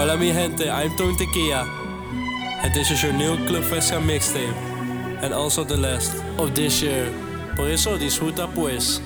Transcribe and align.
Hola 0.00 0.16
mi 0.16 0.32
gente, 0.32 0.70
I'm 0.70 0.96
Tony 0.96 1.14
Tequila. 1.14 1.68
And 2.62 2.72
this 2.72 2.90
is 2.90 3.02
your 3.02 3.12
new 3.12 3.36
Club 3.46 3.62
Fresca 3.64 3.96
mixtape. 3.96 4.54
And 5.20 5.34
also 5.34 5.62
the 5.62 5.76
last 5.76 6.16
of 6.38 6.54
this 6.54 6.80
year. 6.80 7.12
Por 7.54 7.68
eso 7.68 7.98
disfruta 7.98 8.48
pues. 8.48 9.02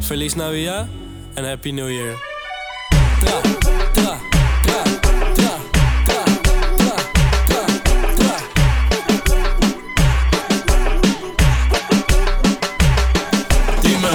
Feliz 0.00 0.34
Navidad 0.34 0.88
and 1.36 1.44
Happy 1.44 1.70
New 1.70 1.88
Year. 1.88 2.16
Tra, 3.20 3.42
tra, 3.92 3.92
tra, 3.92 4.18
tra, 4.62 4.84
tra, 5.34 5.54
tra, 6.06 6.24
tra, 7.44 7.66
tra. 8.16 8.36
Dime, 13.82 14.12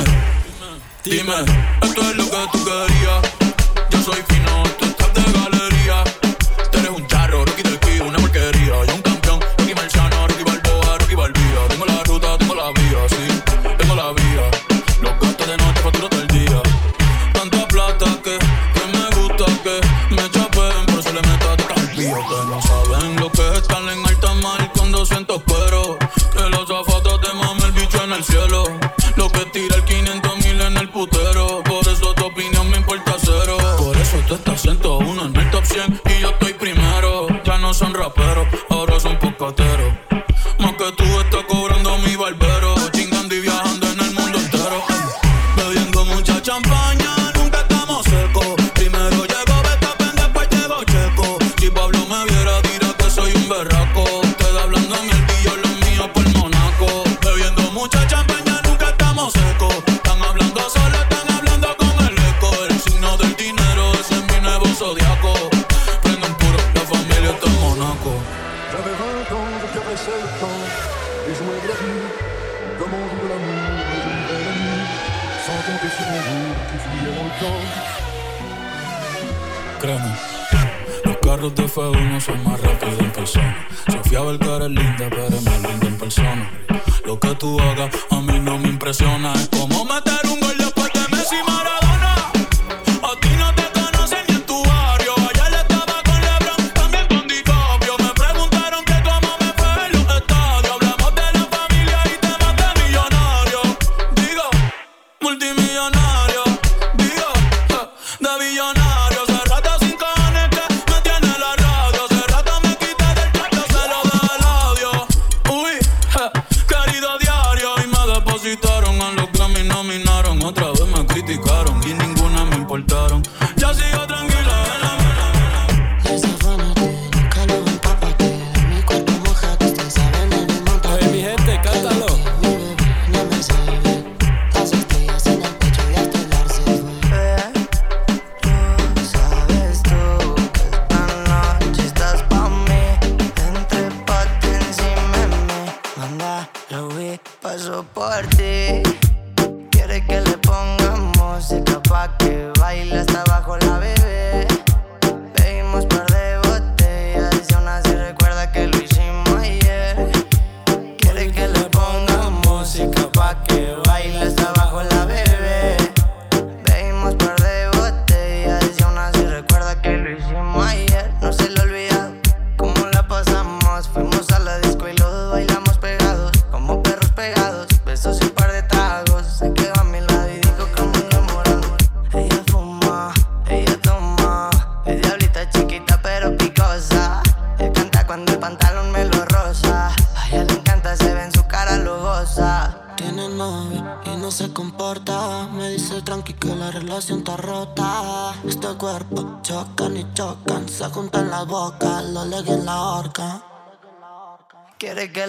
dime, 1.03 1.45
esto 1.83 2.01
es 2.01 2.15
lo 2.17 2.23
que 2.25 2.47
tú 2.51 2.65
querías. 2.65 3.21
Yo 3.91 4.01
soy. 4.01 4.46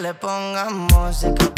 le 0.08 0.14
pongan 0.14 0.86
música 0.88 1.57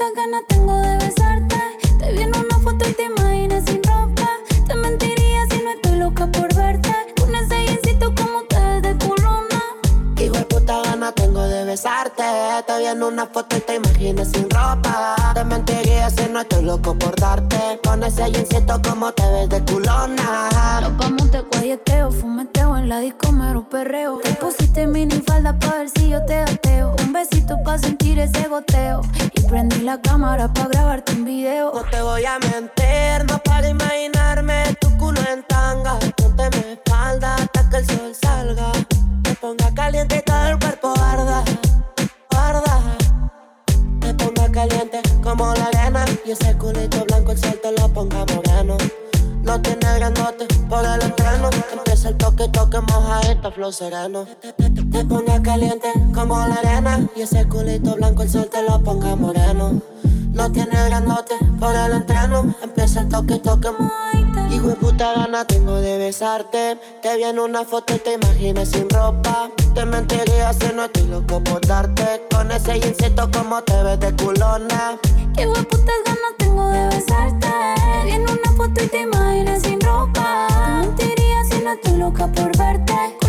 Qué 0.00 0.06
puta 0.06 0.22
gana 0.22 0.40
tengo 0.48 0.74
de 0.80 0.96
besarte. 0.96 1.56
Te 1.98 2.12
vi 2.12 2.24
una 2.24 2.49
besarte. 12.20 12.62
Te 12.66 12.78
vi 12.78 12.86
en 12.86 13.02
una 13.02 13.26
foto 13.26 13.56
y 13.56 13.60
te 13.60 13.74
imaginé 13.76 14.24
sin 14.24 14.48
ropa. 14.50 15.16
Te 15.34 15.44
mentiría 15.44 16.10
si 16.10 16.28
no 16.30 16.40
estoy 16.40 16.64
loco 16.64 16.94
por 16.98 17.14
darte. 17.16 17.80
Con 17.84 18.02
ese 18.02 18.30
jeansito 18.30 18.80
como 18.82 19.12
te 19.12 19.22
ves 19.32 19.48
de 19.48 19.64
culona. 19.64 20.48
Nos 20.80 20.96
vamos 20.96 21.30
guayeteo, 21.52 22.10
fumeteo 22.10 22.76
en 22.76 22.88
la 22.88 23.00
disco 23.00 23.32
mero 23.32 23.66
perreo. 23.68 24.18
Te 24.18 24.32
pusiste 24.34 24.86
mini 24.86 25.22
falda 25.26 25.58
pa' 25.58 25.78
ver 25.78 25.90
si 25.90 26.08
yo 26.10 26.24
te 26.24 26.40
ateo. 26.40 26.94
Un 27.04 27.12
besito 27.12 27.62
pa' 27.64 27.78
sentir 27.78 28.18
ese 28.18 28.48
goteo. 28.48 29.00
Y 29.34 29.40
prendí 29.42 29.80
la 29.80 30.00
cámara 30.00 30.52
pa' 30.52 30.68
grabarte 30.68 31.12
un 31.12 31.24
video. 31.24 31.72
No 31.74 31.82
te 31.84 32.02
voy 32.02 32.24
a 32.24 32.38
mentir, 32.38 33.24
no 33.28 33.38
para 33.38 33.68
imaginarme 33.68 34.76
tu 34.80 34.96
culo 34.98 35.20
en 35.32 35.42
tanga. 35.44 35.98
Ponte 36.16 36.50
mi 36.56 36.72
espalda 36.72 37.34
hasta 37.36 37.68
que 37.70 37.76
el 37.78 37.86
sol 37.86 38.12
salga. 38.20 38.72
Te 39.22 39.34
ponga 39.34 39.72
caliente 39.74 40.16
y 40.16 40.22
todo 40.22 40.46
el 40.48 40.58
cuerpo 40.58 40.92
arda. 40.98 41.44
Como 45.22 45.54
la 45.54 45.66
arena. 45.68 46.04
Y 46.26 46.32
ese 46.32 46.54
culito 46.58 47.04
blanco 47.06 47.32
el 47.32 47.38
sol 47.38 47.58
lo 47.78 47.88
ponga 47.88 48.26
moreno. 48.26 48.76
No 49.42 49.60
tiene 49.60 49.94
grandote 49.96 50.46
por 50.68 50.84
el 50.84 51.02
entreno. 51.02 51.50
Empieza 51.72 52.10
el 52.10 52.16
toque, 52.16 52.48
toque, 52.48 52.80
moja 52.80 53.20
esta 53.22 53.50
flow 53.50 53.72
sereno. 53.72 54.26
Te, 54.92 55.04
ponga 55.04 55.42
caliente 55.42 55.88
como 56.14 56.38
la 56.38 56.54
arena. 56.54 57.08
Y 57.16 57.22
ese 57.22 57.46
culito 57.48 57.94
blanco 57.96 58.22
el 58.22 58.30
sol 58.30 58.48
te 58.50 58.62
lo 58.62 58.82
ponga 58.82 59.16
moreno. 59.16 59.80
No 60.32 60.52
tiene 60.52 60.84
grandote 60.86 61.34
por 61.58 61.74
el 61.74 61.92
entreno. 61.92 62.54
Empieza 62.62 63.00
el 63.00 63.08
toque, 63.08 63.38
toque, 63.38 63.68
Hijo 64.50 64.68
de 64.68 64.74
puta 64.74 65.12
gana 65.14 65.44
tengo 65.44 65.76
de 65.76 65.98
besarte. 65.98 66.76
Te 67.02 67.16
vi 67.16 67.24
en 67.24 67.38
una 67.38 67.64
foto 67.64 67.94
y 67.94 67.98
te 67.98 68.14
imaginé 68.14 68.66
sin 68.66 68.88
ropa. 68.90 69.50
Te 69.74 69.84
mentiría 69.84 70.52
si 70.52 70.74
no 70.74 70.84
estoy 70.84 71.06
loco 71.06 71.42
por 71.42 71.60
darte. 71.66 72.26
Con 72.30 72.50
ese 72.50 72.80
jeansito 72.80 73.30
como 73.30 73.62
te 73.62 73.82
ves 73.82 74.00
de 74.00 74.14
culona. 74.16 74.98
Qué 75.36 75.46
putas 75.46 75.94
ganas 76.04 76.34
tengo 76.38 76.49
de 76.68 76.86
besarte. 76.88 77.48
En 78.06 78.22
una 78.22 78.52
foto 78.56 78.84
y 78.84 78.88
te 78.88 79.00
imaginé 79.02 79.60
sin 79.60 79.80
ropa. 79.80 80.46
Te 80.48 80.86
mentiría 80.86 81.44
si 81.50 81.62
no 81.62 81.72
estoy 81.72 81.96
loca 81.96 82.26
por 82.26 82.56
verte. 82.56 83.19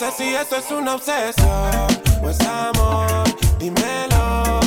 Sé 0.00 0.10
si 0.16 0.34
eso 0.34 0.56
es 0.56 0.70
una 0.70 0.94
obsesión 0.94 1.86
o 2.22 2.30
es 2.30 2.40
amor. 2.40 3.06
Dímelo. 3.58 4.60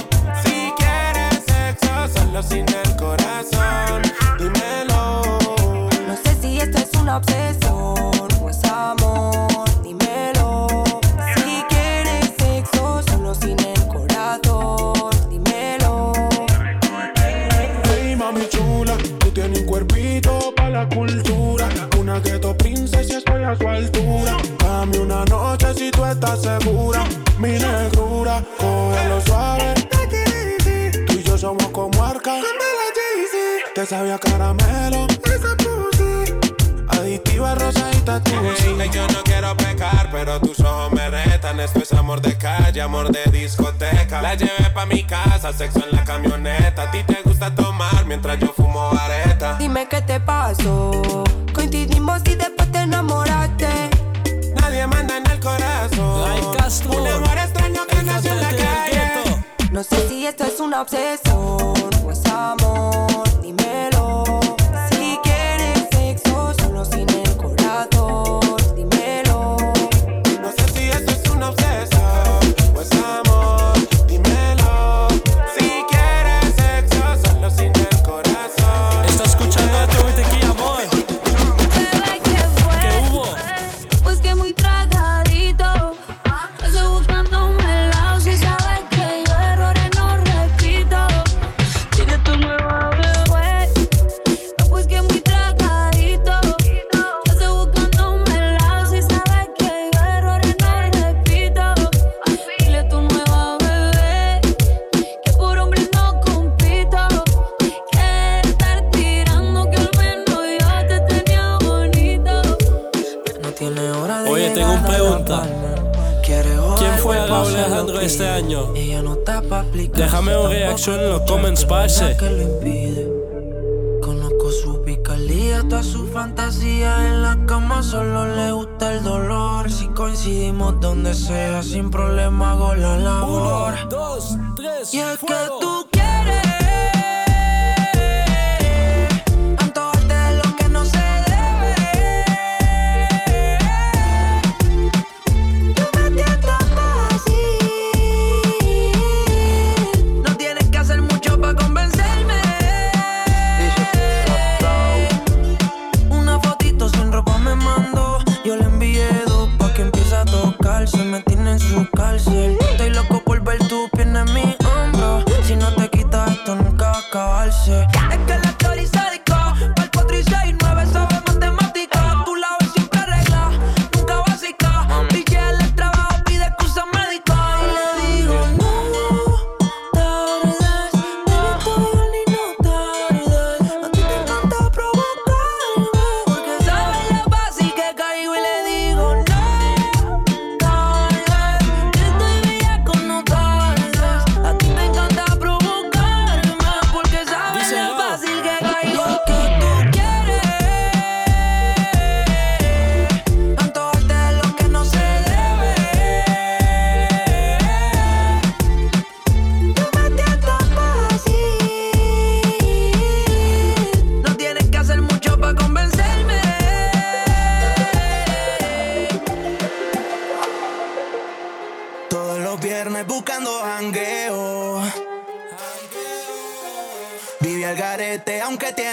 Si 0.43 0.71
quieres 0.77 1.43
sexo, 1.47 2.19
solo 2.19 2.43
sin 2.43 2.65
el 2.69 2.95
corazón. 2.97 4.03
Dímelo. 4.37 5.21
No 6.07 6.15
sé 6.23 6.35
si 6.39 6.59
esto 6.59 6.77
es 6.77 6.93
una 7.01 7.17
obsesión 7.17 8.27
o 8.43 8.49
es 8.49 8.63
amor. 8.65 9.65
Dímelo. 9.81 10.67
Si 11.35 11.63
quieres 11.67 12.31
sexo, 12.37 13.01
solo 13.09 13.33
sin 13.33 13.59
el 13.59 13.87
corazón. 13.87 15.09
Dímelo. 15.31 16.13
Hey, 17.85 18.15
mami 18.15 18.47
chula, 18.49 18.95
tú 19.17 19.31
tienes 19.31 19.61
un 19.61 19.65
cuerpito 19.65 20.53
para 20.55 20.69
la 20.69 20.89
cultura. 20.89 21.32
Una 22.13 22.21
ghetto 22.21 22.55
princesa, 22.55 23.17
estoy 23.17 23.43
a 23.43 23.55
su 23.55 23.67
altura. 23.67 24.37
Dame 24.59 24.99
una 24.99 25.25
noche 25.25 25.73
si 25.73 25.89
tú 25.89 26.05
estás 26.05 26.43
segura. 26.43 27.03
Mi 27.39 27.53
negrura, 27.53 28.43
cógelo 28.59 29.19
suave. 29.21 29.73
Tú 31.07 31.13
y 31.13 31.23
yo 31.23 31.35
somos 31.39 31.69
como 31.69 32.03
arca. 32.03 32.35
Te 33.73 33.83
sabía 33.87 34.19
caramelo. 34.19 35.07
Esa 35.25 35.57
pussy. 35.57 36.35
Adictiva, 36.87 37.55
rosadita, 37.55 38.21
tú 38.21 38.31
sí. 38.57 38.75
Yo 38.91 39.07
no 39.07 39.23
quiero 39.23 39.57
pecar, 39.57 40.09
pero 40.11 40.39
tus 40.39 40.59
ojos 40.59 40.91
me 40.91 41.09
retan. 41.09 41.59
Esto 41.61 41.79
es 41.79 41.93
amor 41.93 42.21
de 42.21 42.37
calle, 42.37 42.79
amor 42.79 43.11
de 43.11 43.23
discoteca. 43.31 44.21
La 44.21 44.35
llevé 44.35 44.69
pa' 44.71 44.85
mi 44.85 45.03
casa, 45.03 45.51
sexo 45.51 45.83
en 45.89 45.95
la 45.95 46.03
camioneta. 46.03 46.83
A 46.83 46.91
ti 46.91 47.01
te 47.07 47.23
gusta 47.23 47.55
tomar 47.55 48.05
mientras 48.05 48.37
yo 48.37 48.53
fumo 48.55 48.91
vareta. 48.91 49.57
Dime 49.57 49.87
qué 49.87 49.99
te 50.03 50.19
pasó. 50.19 51.02
La 60.83 60.89
cantante 60.89 61.62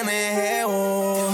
geo. 0.09 1.29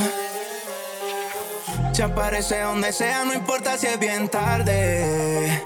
Se 1.92 2.02
aparece 2.02 2.60
donde 2.60 2.92
sea, 2.92 3.24
no 3.24 3.32
importa 3.32 3.78
si 3.78 3.86
es 3.86 3.98
bien 3.98 4.28
tarde. 4.28 5.62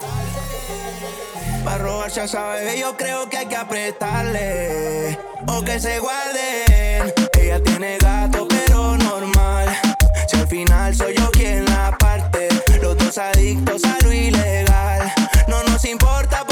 Para 1.64 1.78
robarse 1.78 2.20
a 2.20 2.24
esa 2.24 2.48
bebé 2.50 2.78
yo 2.78 2.96
creo 2.96 3.28
que 3.28 3.38
hay 3.38 3.46
que 3.46 3.56
apretarle. 3.56 5.18
O 5.46 5.62
que 5.62 5.80
se 5.80 5.98
guarden. 5.98 7.12
Ella 7.40 7.62
tiene 7.62 7.98
gato 7.98 8.46
pero 8.48 8.96
normal. 8.96 9.68
Si 10.28 10.36
al 10.36 10.46
final 10.46 10.94
soy 10.94 11.14
yo 11.16 11.30
quien 11.30 11.64
la 11.64 11.96
parte. 11.98 12.48
Los 12.80 12.96
dos 12.96 13.18
adictos 13.18 13.84
a 13.84 13.96
lo 14.04 14.12
ilegal. 14.12 15.12
No 15.48 15.62
nos 15.64 15.84
importa 15.84 16.44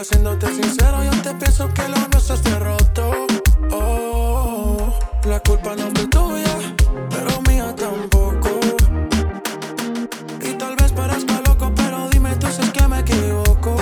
Flaca, 0.00 0.04
siéndote 0.04 0.46
sincero, 0.54 1.04
yo 1.04 1.10
te 1.22 1.34
pienso 1.34 1.68
que 1.74 1.88
lo 1.88 1.96
nuestro 2.08 2.34
esté 2.34 2.58
roto. 2.58 3.26
Oh, 3.70 4.98
la 5.24 5.40
culpa 5.40 5.74
no 5.76 5.90
fue 5.94 6.06
tuya, 6.06 6.56
pero 7.10 7.42
mía 7.42 7.74
tampoco. 7.76 8.50
Y 10.42 10.52
tal 10.54 10.76
vez 10.76 10.92
parezca 10.92 11.42
loco, 11.46 11.72
pero 11.74 12.08
dime 12.10 12.34
tú 12.36 12.46
si 12.48 12.62
es 12.62 12.70
que 12.70 12.86
me 12.88 13.00
equivoco. 13.00 13.76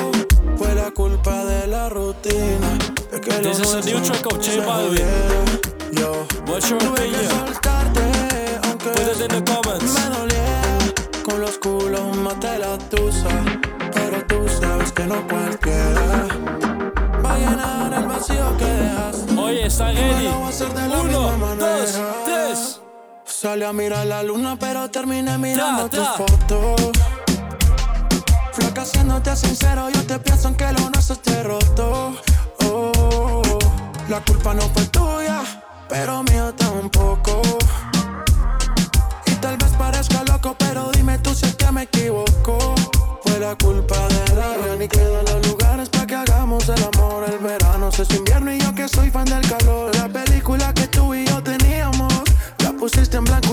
Fue 0.57 0.75
la 0.75 0.91
culpa 0.91 1.45
de 1.45 1.67
la 1.69 1.89
rutina. 1.89 2.79
De 3.13 3.21
que 3.21 3.31
This 3.35 3.61
is 3.61 3.75
a 3.75 3.81
new 3.83 4.01
track 4.03 4.27
of 4.27 4.39
J 4.39 4.65
Balvin. 4.67 5.61
Yo 5.93 6.27
What's 6.47 6.69
your 6.69 6.83
opinion? 6.83 7.29
soltarte, 7.29 8.03
aunque 8.65 8.91
Put 8.91 9.09
it 9.09 9.21
in 9.21 9.45
the 9.45 9.53
comments. 9.53 9.95
me 9.95 10.17
dolía 10.17 10.63
con 11.23 11.41
los 11.41 11.59
culos 11.59 12.17
maté 12.17 12.59
la 12.59 12.77
tusa, 12.91 13.29
pero 13.93 14.25
tú 14.27 14.49
sabes 14.61 14.93
que 14.93 15.05
no 15.05 15.27
cualquiera 15.29 15.58
Uno, 19.81 21.55
dos, 21.57 22.01
tres. 22.25 22.81
Salí 23.25 23.63
a 23.63 23.73
mirar 23.73 24.07
la 24.07 24.25
luna, 24.25 24.57
pero 24.59 24.91
terminé 24.91 25.39
mirando 25.39 25.89
Tra, 25.89 26.01
tu 26.01 26.05
tra. 26.05 26.27
foto. 26.27 26.77
Flaca, 28.53 28.85
siéndote 28.85 29.37
sincero, 29.37 29.89
yo 29.91 30.05
te 30.05 30.19
pienso 30.19 30.57
que 30.57 30.73
lo 30.73 30.91
nuestro 30.91 31.15
esté 31.15 31.45
roto. 31.45 32.13
Oh, 32.65 33.43
la 34.09 34.21
culpa 34.25 34.53
no 34.55 34.63
fue 34.63 34.85
tuya, 34.87 35.43
pero 35.89 36.25
mía 36.25 36.53
tampoco. 36.57 37.41
Y 39.27 39.31
tal 39.37 39.57
vez 39.59 39.71
parezca 39.79 40.25
loco, 40.25 40.57
pero 40.59 40.91
dime 40.91 41.19
tú 41.19 41.33
si 41.35 41.47
es 41.47 41.55
que 41.55 41.71
me 41.71 41.83
equivoco. 41.83 42.75
Fue 43.23 43.39
la 43.39 43.55
culpa 43.55 43.97
de 44.09 44.35
la 44.35 44.77
ni 44.77 44.89
quedan 44.89 45.25
los 45.25 45.47
lugares 45.47 45.89
para 45.89 46.07
que 46.07 46.15
hagamos 46.17 46.69
el 46.69 46.83
amor. 46.83 47.25
El 47.29 47.39
verano 47.39 47.58
se 47.99 48.05
es 48.05 48.19
invierno 48.21 48.55
y 48.55 48.61
yo 48.61 48.73
que 48.77 48.87
soy 48.87 49.11
fan 49.11 49.25
del 49.25 49.45
calor. 49.49 49.93
La 49.97 50.09
película 50.09 50.73
que 50.73 50.87
tú 50.87 51.15
y 51.15 51.27
yo 51.27 51.43
teníamos, 51.43 52.13
la 52.59 52.73
pusiste 52.73 53.17
en 53.17 53.25
blanco 53.25 53.48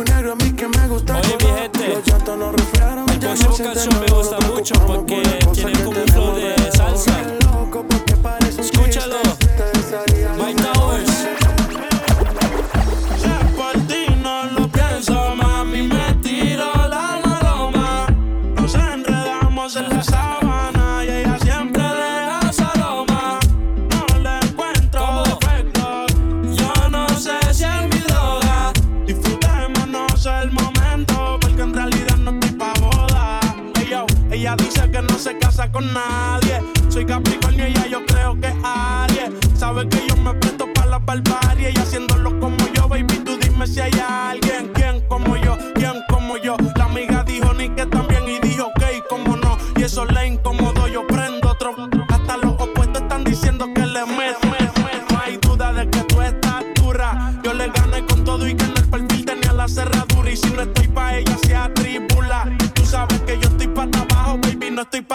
porque 31.55 31.69
en 31.69 31.73
realidad 31.73 32.17
no 32.17 32.31
estoy 32.31 32.51
pa' 32.51 32.73
boda. 32.81 33.39
Ella 34.29 34.55
dice 34.57 34.91
que 34.91 35.01
no 35.01 35.17
se 35.17 35.37
casa 35.37 35.71
con 35.71 35.93
nadie. 35.93 36.59
Soy 36.89 37.05
Capricornio 37.05 37.67
y 37.67 37.71
ella 37.71 37.87
yo 37.87 38.05
creo 38.05 38.37
que 38.39 38.47
es 38.47 38.55
Aries. 38.63 39.29
Sabe 39.53 39.87
que 39.87 40.05
yo 40.09 40.17
me 40.17 40.33
presto 40.33 40.65
para 40.73 40.87
la 40.87 40.99
barbarie 40.99 41.71
y 41.73 41.77
haciéndolo 41.77 42.37
como 42.41 42.57
yo, 42.73 42.89
baby, 42.89 43.15
tú 43.23 43.37
dime 43.37 43.65
si 43.65 43.79
hay 43.79 43.93
alguien, 44.05 44.71
quién 44.73 45.01
como 45.07 45.37
yo, 45.37 45.57
quién 45.75 45.93
como 46.09 46.35
yo. 46.37 46.57
La 46.75 46.85
amiga 46.85 47.23
dijo 47.23 47.53
ni 47.53 47.69
que 47.69 47.85
también 47.85 48.27
y 48.27 48.39
dijo 48.45 48.67
ok, 48.67 48.83
como 49.09 49.37
no. 49.37 49.57
Y 49.77 49.83
eso 49.83 50.03
le 50.05 50.27
incomodó, 50.27 50.74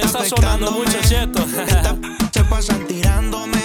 también 0.00 0.06
está 0.06 0.36
sonando 0.36 0.70
mucho, 0.72 1.02
¿cierto? 1.02 1.44
se 2.32 2.44
pasan 2.44 2.86
tirándome. 2.86 3.62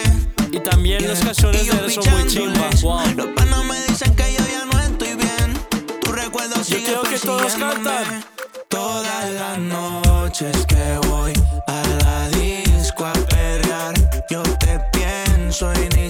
Y 0.51 0.59
también 0.59 0.99
yeah. 0.99 1.09
las 1.09 1.37
de 1.37 1.49
él 1.49 1.91
son 1.91 2.11
muy 2.11 2.27
chimbas. 2.27 2.81
Wow. 2.81 3.01
Los 3.15 3.27
panos 3.27 3.65
me 3.65 3.81
dicen 3.87 4.15
que 4.15 4.33
yo 4.33 4.39
ya 4.39 4.65
no 4.65 4.79
estoy 4.79 5.15
bien. 5.15 5.53
Tu 6.01 6.11
recuerdo 6.11 6.55
yo 6.57 6.63
sigue 6.63 6.79
Yo 6.79 6.85
quiero 6.85 7.01
que 7.03 7.19
todos 7.19 7.53
cantan. 7.53 8.23
Todas 8.67 9.31
las 9.31 9.59
noches 9.59 10.65
que 10.67 10.99
voy 11.07 11.33
a 11.67 11.83
la 12.03 12.29
disco 12.29 13.05
a 13.05 13.13
perrear, 13.13 13.93
yo 14.29 14.41
te 14.41 14.79
pienso 14.91 15.71
y 15.73 15.89
ni 15.95 16.09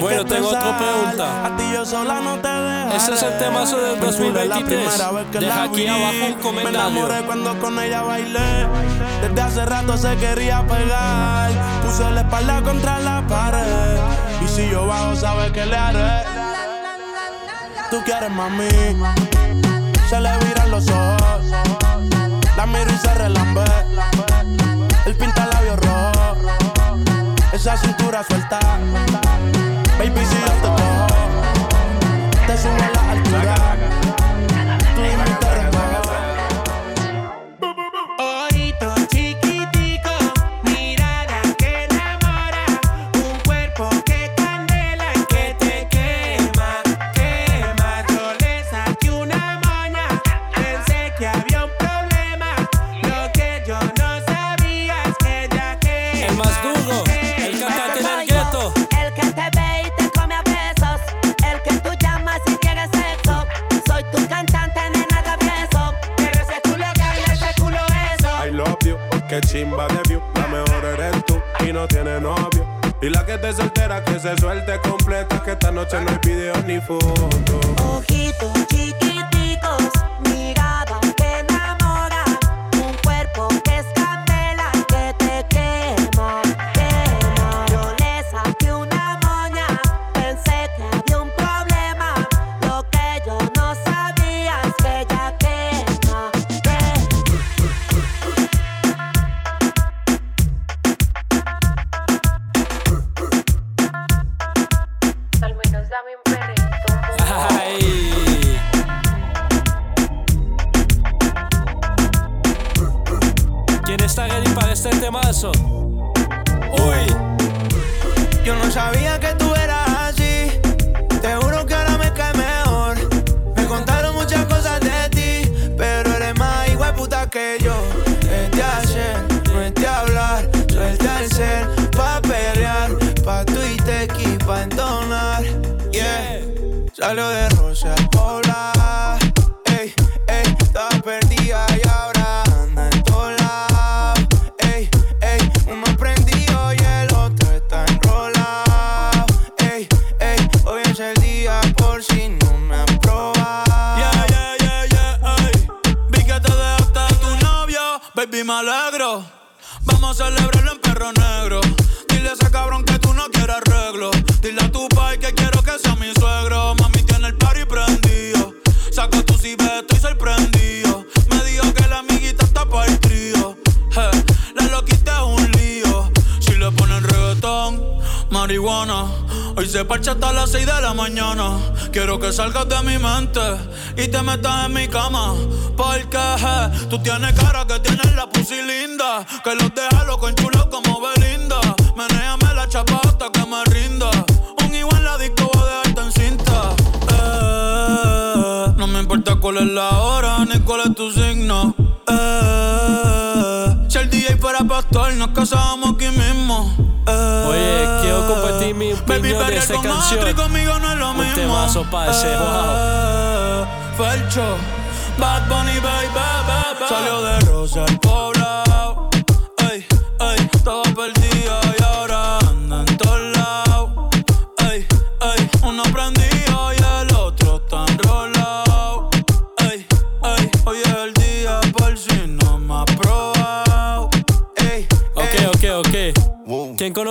bueno, 0.00 0.24
que 0.24 0.34
tengo 0.34 0.48
otra 0.48 0.78
pregunta. 0.78 1.46
A 1.46 1.56
ti 1.56 1.64
yo 1.72 1.84
sola 1.84 2.20
no 2.20 2.36
te 2.38 2.48
dejaré. 2.48 2.96
Ese 2.96 3.14
es 3.14 3.22
el 3.22 3.38
temazo 3.38 3.78
del 3.78 4.00
2023. 4.00 5.02
Deja 5.32 5.62
aquí 5.62 5.86
abajo 5.86 6.26
un 6.26 6.34
comentario. 6.34 6.62
Me 6.64 6.68
enamoré 6.70 7.26
cuando 7.26 7.58
con 7.58 7.78
ella 7.78 8.02
bailé. 8.02 8.66
Desde 9.22 9.40
hace 9.40 9.66
rato 9.66 9.96
se 9.96 10.16
quería 10.16 10.66
pegar. 10.66 11.50
Puso 11.84 12.10
la 12.10 12.20
espalda 12.20 12.62
contra 12.62 12.98
la 13.00 13.26
pared. 13.26 13.98
Y 14.44 14.48
si 14.48 14.68
yo 14.70 14.86
bajo, 14.86 15.16
sabes 15.16 15.50
que 15.52 15.66
le 15.66 15.76
haré. 15.76 16.24
Tú 17.90 18.02
quieres 18.04 18.30
mami. 18.30 18.68
Se 20.08 20.20
le 20.20 20.38
viran 20.38 20.70
los 20.70 20.88
ojos. 20.88 21.44
La 22.56 22.66
miro 22.66 22.90
y 22.92 22.98
se 22.98 23.14
relambé. 23.14 23.64
El 25.04 25.14
pinta 25.14 25.46
labios 25.46 25.78
rojo. 25.80 26.36
Esa 27.52 27.76
cintura 27.76 28.24
suelta. 28.24 28.58
Baby, 29.98 30.20
si 30.26 30.36
yo 30.36 30.46
te 30.46 30.68
cojo, 30.68 31.06
te 32.46 32.58
subo 32.58 32.74
a 32.74 32.90
la 32.94 33.12
altura. 33.12 34.05
que 74.04 74.18
se 74.18 74.36
suelte 74.36 74.78
completa. 74.80 75.42
Que 75.42 75.52
esta 75.52 75.70
noche 75.70 76.00
no 76.00 76.10
hay 76.10 76.18
video 76.22 76.54
ni 76.66 76.80
foto. 76.80 77.75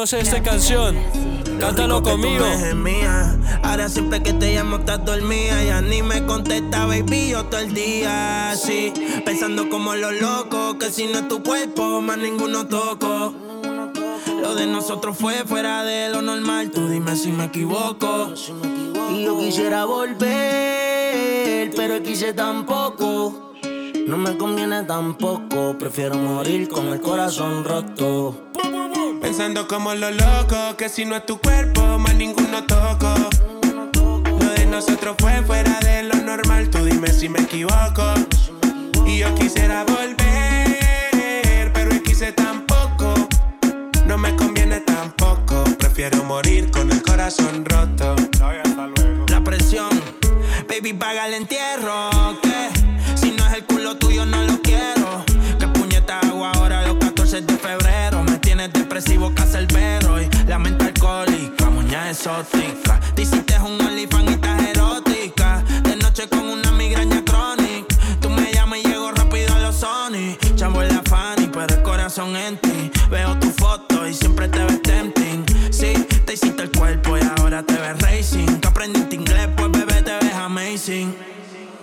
conoces 0.06 0.28
esta 0.28 0.44
canción? 0.44 0.96
Cántalo 1.60 2.04
conmigo. 2.04 2.46
Ahora 3.64 3.90
siempre 3.90 4.22
que 4.22 4.34
te 4.34 4.54
llamo 4.54 4.76
estás 4.76 5.04
dormida. 5.04 5.64
Ya 5.64 5.82
ni 5.82 6.04
me 6.04 6.24
contesta, 6.28 6.86
baby, 6.86 7.30
yo 7.30 7.46
todo 7.46 7.62
el 7.62 7.74
día 7.74 8.52
así. 8.52 8.94
Pensando 9.26 9.68
como 9.68 9.96
los 9.96 10.14
locos, 10.22 10.76
que 10.76 10.92
si 10.92 11.08
no 11.08 11.20
es 11.20 11.28
tu 11.28 11.42
cuerpo, 11.42 12.02
más 12.02 12.20
ninguno 12.20 12.68
toco. 12.68 13.34
Lo 14.42 14.54
de 14.54 14.68
nosotros 14.68 15.18
fue 15.18 15.44
fuera 15.44 15.84
de 15.84 16.10
lo 16.10 16.22
normal. 16.22 16.70
Tú 16.70 16.88
dime 16.88 17.16
si 17.16 17.32
me 17.32 17.46
equivoco. 17.46 18.32
Y 19.12 19.24
yo 19.24 19.40
quisiera 19.40 19.86
volver, 19.86 21.72
pero 21.76 22.04
quise 22.04 22.34
tampoco. 22.34 23.54
No 24.06 24.18
me 24.18 24.38
conviene 24.38 24.84
tampoco, 24.84 25.76
prefiero 25.80 26.16
morir 26.16 26.70
con 26.70 26.90
el 26.90 27.02
corazón 27.02 27.64
roto. 27.64 28.46
Pensando 29.26 29.68
como 29.68 29.96
lo 29.96 30.12
loco, 30.12 30.78
que 30.78 30.88
si 30.88 31.04
no 31.04 31.16
es 31.16 31.26
tu 31.26 31.40
cuerpo, 31.40 31.98
más 31.98 32.14
ninguno 32.14 32.64
toco. 32.66 33.12
Lo 34.24 34.50
de 34.52 34.68
nosotros 34.68 35.16
fue 35.18 35.42
fuera 35.42 35.80
de 35.80 36.04
lo 36.04 36.14
normal, 36.18 36.70
tú 36.70 36.86
dime 36.86 37.08
si 37.08 37.28
me 37.28 37.40
equivoco. 37.40 38.04
Y 39.04 39.18
yo 39.18 39.34
quisiera 39.34 39.84
volver, 39.84 41.72
pero 41.74 41.90
él 41.90 42.04
quise 42.04 42.34
tampoco. 42.34 43.16
No 44.06 44.16
me 44.20 44.36
conviene 44.36 44.82
tampoco, 44.82 45.64
prefiero 45.80 46.24
morir 46.24 46.70
con 46.70 46.92
el 46.92 47.02
corazón 47.02 47.66
roto. 47.66 48.16
La 49.30 49.44
presión, 49.44 49.90
baby, 50.70 50.94
paga 50.94 51.26
el 51.26 51.34
entierro. 51.34 52.12
Que 52.44 52.70
si 53.16 53.32
no 53.32 53.44
es 53.48 53.54
el 53.56 53.66
culo 53.66 53.98
tuyo, 53.98 54.24
no 54.24 54.44
lo 54.44 54.55
depresivo, 58.96 59.34
casa 59.36 59.60
el 59.60 59.68
perro. 59.68 60.22
Y 60.22 60.30
la 60.48 60.58
mente 60.58 60.86
alcohólica, 60.86 61.70
muñeca 61.70 62.10
exótica. 62.10 63.00
Te 63.14 63.24
hiciste 63.24 63.60
un 63.60 63.82
OnlyFans 63.82 64.32
y 64.32 64.34
estás 64.34 64.62
erótica. 64.64 65.64
De 65.84 65.96
noche 65.98 66.30
con 66.30 66.48
una 66.48 66.72
migraña 66.72 67.22
crónica. 67.26 67.96
Tú 68.22 68.30
me 68.30 68.54
llamas 68.54 68.80
y 68.80 68.88
llego 68.88 69.12
rápido 69.12 69.54
a 69.54 69.60
los 69.60 69.76
Sony. 69.76 70.38
Chavo 70.56 70.82
en 70.82 70.96
la 70.96 71.04
Fanny, 71.04 71.48
pero 71.52 71.76
el 71.76 71.84
corazón 71.84 72.36
en 72.38 72.58
ti. 72.58 72.92
Veo 73.10 73.38
tu 73.40 73.50
foto 73.52 74.08
y 74.08 74.14
siempre 74.14 74.48
te 74.48 74.64
ves 74.64 74.82
tempting. 74.82 75.46
Sí, 75.72 76.08
te 76.26 76.34
hiciste 76.34 76.64
el 76.64 76.72
cuerpo 76.72 77.18
y 77.18 77.22
ahora 77.38 77.64
te 77.64 77.74
ves 77.74 78.00
racing. 78.02 78.60
Que 78.62 78.68
aprendiste 78.68 79.16
inglés, 79.16 79.50
pues 79.58 79.72
bebé 79.72 80.02
te 80.04 80.14
ves 80.26 80.36
amazing. 80.36 81.14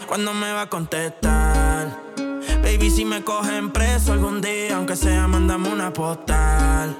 ¿Cuándo 0.06 0.32
me 0.32 0.50
va 0.52 0.62
a 0.62 0.68
contestar? 0.68 2.01
Baby, 2.72 2.90
si 2.90 3.04
me 3.04 3.22
cogen 3.22 3.70
preso 3.70 4.14
algún 4.14 4.40
día, 4.40 4.76
aunque 4.76 4.96
sea, 4.96 5.28
mandame 5.28 5.68
una 5.68 5.92
postal. 5.92 6.96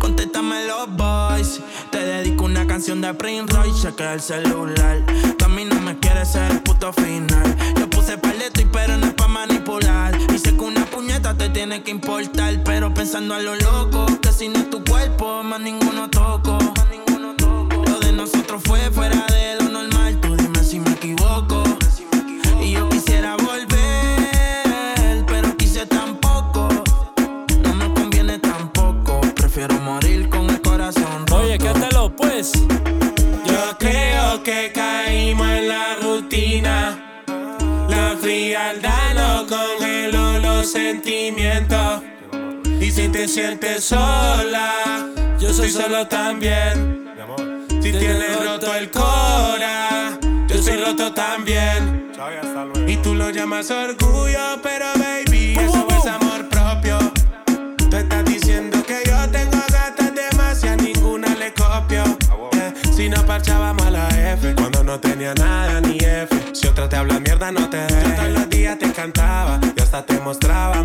Contéstame 0.00 0.66
los 0.66 0.96
boys. 0.96 1.60
Te 1.92 1.98
dedico 1.98 2.46
una 2.46 2.66
canción 2.66 3.00
de 3.00 3.14
Prince 3.14 3.54
Royce, 3.54 3.82
chequea 3.82 4.14
el 4.14 4.20
celular. 4.20 4.98
Tú 5.38 5.44
a 5.44 5.48
mí 5.48 5.64
no 5.64 5.80
me 5.80 5.96
quieres 6.00 6.32
ser 6.32 6.50
el 6.50 6.60
puto 6.62 6.92
final. 6.92 7.56
Yo 7.78 7.88
puse 7.88 8.18
paleto 8.18 8.62
y 8.62 8.64
pero 8.64 8.96
no 8.96 9.06
es 9.06 9.14
pa' 9.14 9.28
manipular. 9.28 10.12
Y 10.22 10.40
que 10.40 10.50
una 10.50 10.84
puñeta 10.86 11.36
te 11.36 11.50
tiene 11.50 11.84
que 11.84 11.92
importar. 11.92 12.60
Pero 12.64 12.92
pensando 12.92 13.36
a 13.36 13.38
lo 13.38 13.54
loco, 13.54 14.06
que 14.20 14.32
si 14.32 14.48
no 14.48 14.58
es 14.58 14.70
tu 14.70 14.82
cuerpo, 14.82 15.44
más 15.44 15.60
ninguno 15.60 16.10
toco. 16.10 16.58
Lo 17.86 18.00
de 18.00 18.12
nosotros 18.12 18.60
fue 18.64 18.90
fuera 18.90 19.24
de 19.28 19.54
lo 19.54 19.68
normal. 19.70 19.89
Yo 32.42 33.76
creo 33.78 34.42
que 34.42 34.72
caímos 34.72 35.46
en 35.46 35.68
la 35.68 35.96
rutina. 36.00 37.22
La 37.90 38.16
frialdad 38.18 39.14
no 39.14 39.46
congeló 39.46 40.38
los 40.38 40.72
sentimientos. 40.72 42.02
Y 42.80 42.90
si 42.90 43.08
te 43.08 43.28
sientes 43.28 43.84
sola, 43.84 45.06
yo 45.38 45.52
soy 45.52 45.68
solo 45.68 46.06
también. 46.06 47.10
Si 47.68 47.92
tienes 47.92 48.42
roto 48.42 48.74
el 48.74 48.90
cora, 48.90 50.18
yo 50.48 50.62
soy 50.62 50.78
roto 50.78 51.12
también. 51.12 52.10
Y 52.86 52.96
tú 52.96 53.14
lo 53.14 53.28
llamas 53.28 53.70
orgullo, 53.70 54.60
pero 54.62 54.69
parchábamos 63.30 63.86
a 63.86 63.90
la 63.92 64.08
F, 64.32 64.56
cuando 64.56 64.82
no 64.82 64.98
tenía 64.98 65.32
nada 65.34 65.80
ni 65.80 65.98
F. 65.98 66.36
Si 66.52 66.66
otra 66.66 66.88
te 66.88 66.96
habla 66.96 67.20
mierda, 67.20 67.52
no 67.52 67.70
te 67.70 67.76
dejes. 67.76 68.02
Yo 68.02 68.14
todos 68.16 68.32
los 68.32 68.50
días 68.50 68.76
te 68.76 68.92
cantaba 68.92 69.60
y 69.62 69.80
hasta 69.80 70.04
te 70.04 70.18
mostraba 70.18 70.82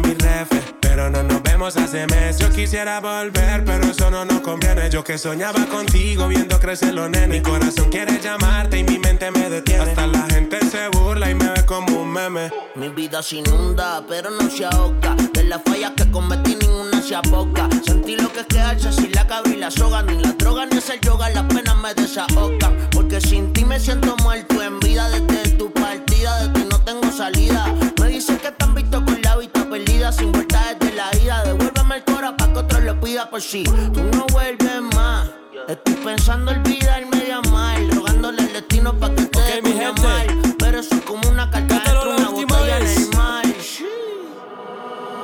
hace 1.66 2.06
meses. 2.06 2.38
Yo 2.38 2.50
quisiera 2.52 3.00
volver, 3.00 3.66
pero 3.66 3.86
eso 3.86 4.12
no 4.12 4.24
nos 4.24 4.42
conviene. 4.42 4.88
Yo 4.92 5.04
que 5.04 5.18
soñaba 5.18 5.66
contigo, 5.66 6.28
viendo 6.28 6.60
crecer 6.60 6.94
los 6.94 7.10
nenes. 7.10 7.30
Mi 7.30 7.42
corazón 7.42 7.90
quiere 7.90 8.20
llamarte 8.20 8.78
y 8.78 8.84
mi 8.84 9.00
mente 9.00 9.32
me 9.32 9.50
detiene. 9.50 9.84
Hasta 9.84 10.06
la 10.06 10.28
gente 10.30 10.60
se 10.70 10.90
burla 10.90 11.32
y 11.32 11.34
me 11.34 11.50
ve 11.50 11.66
como 11.66 12.02
un 12.02 12.14
meme. 12.14 12.52
Mi 12.76 12.90
vida 12.90 13.24
se 13.24 13.38
inunda, 13.38 14.04
pero 14.08 14.30
no 14.30 14.48
se 14.48 14.66
ahoga. 14.66 15.16
De 15.34 15.44
las 15.44 15.64
fallas 15.64 15.94
que 15.98 16.10
cometí, 16.12 16.56
ninguna 16.56 17.02
se 17.02 17.16
aboca. 17.16 17.68
Sentí 17.84 18.16
lo 18.16 18.32
que 18.32 18.42
es 18.42 18.46
quedarse 18.46 18.92
sin 18.94 19.12
la 19.14 19.26
cabra 19.26 19.52
y 19.52 19.58
la 19.58 19.72
soga. 19.72 20.04
Ni 20.04 20.22
la 20.22 20.34
droga 20.34 20.68
ni 20.68 20.78
hacer 20.78 21.00
yoga, 21.02 21.30
las 21.32 21.46
penas 21.46 21.78
me 21.78 21.96
desahogan. 21.96 22.90
Porque 22.92 23.20
sin 23.20 23.52
ti 23.54 23.66
me 23.66 23.80
siento 23.80 24.16
muerto 24.18 24.62
en 24.62 24.80
vida. 24.80 25.10
Desde 25.10 25.50
tu 25.58 25.74
partida, 25.74 26.44
de 26.44 26.60
ti 26.60 26.68
no 26.70 26.80
tengo 26.82 27.12
salida. 27.12 27.74
Me 28.00 28.10
dicen 28.10 28.38
que 28.38 28.54
han 28.60 28.76
visto 28.76 29.04
con 29.04 29.20
la 29.24 29.38
vista 29.38 29.68
perdida. 29.68 30.12
Sin 30.12 30.32
vuelta 30.32 30.55
ida. 31.24 31.44
Devuélveme 31.44 31.96
el 31.98 32.04
cora 32.06 32.36
pa' 32.36 32.52
que 32.54 32.60
otro 32.60 32.80
lo 32.80 33.00
pida 33.00 33.30
por 33.30 33.42
si 33.42 33.64
tú 33.64 34.04
no 34.16 34.26
vuelves 34.32 34.82
más. 34.96 35.30
Estoy 35.68 35.96
pensando 35.96 36.52
olvidarme 36.52 37.18
de 37.18 37.34
amar. 37.34 37.80
Rogándole 37.94 38.42
al 38.42 38.54
destino 38.54 38.94
pa' 39.00 39.10
que 39.16 39.26
te 39.26 39.40
Ok, 39.40 39.64
mi 39.64 39.72
gente. 39.74 40.02
amar. 40.02 40.26
Pero 40.60 40.80
eso 40.80 40.96
es 40.96 41.02
como 41.02 41.28
una 41.30 41.50
carta 41.50 41.82
de 41.92 42.10
una 42.16 42.30
botella 42.30 42.78
en 42.80 42.88
el 42.88 43.08
mar. 43.18 43.46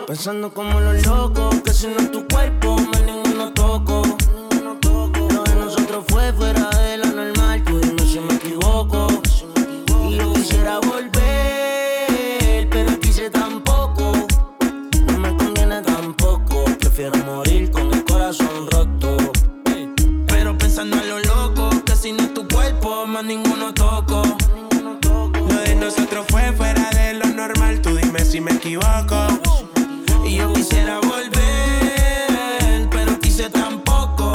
Pensando 0.07 0.53
como 0.53 0.79
los 0.81 1.05
locos, 1.05 1.55
que 1.63 1.71
si 1.73 1.87
no 1.87 1.97
es 1.99 2.11
tu 2.11 2.27
cuerpo, 2.27 2.70
Y 28.63 30.35
yo 30.35 30.53
quisiera 30.53 30.99
volver, 30.99 32.87
pero 32.91 33.19
quise 33.19 33.49
tampoco. 33.49 34.33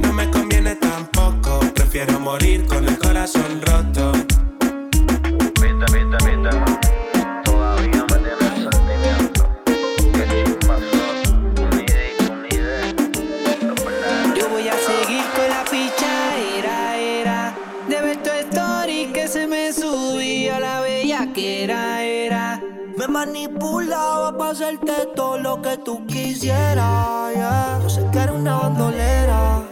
No 0.00 0.12
me 0.14 0.30
conviene 0.30 0.74
tampoco. 0.76 1.60
Prefiero 1.74 2.18
morir 2.18 2.66
con 2.66 2.88
el 2.88 2.96
corazón 2.98 3.60
roto. 3.60 3.95
Hacerte 24.50 25.06
todo 25.14 25.38
lo 25.38 25.60
que 25.60 25.76
tú 25.78 26.06
quisieras. 26.06 27.34
yeah. 27.34 27.78
Yo 27.82 27.88
sé 27.88 28.06
que 28.12 28.18
eres 28.18 28.34
una 28.34 28.56
bandolera, 28.56 29.62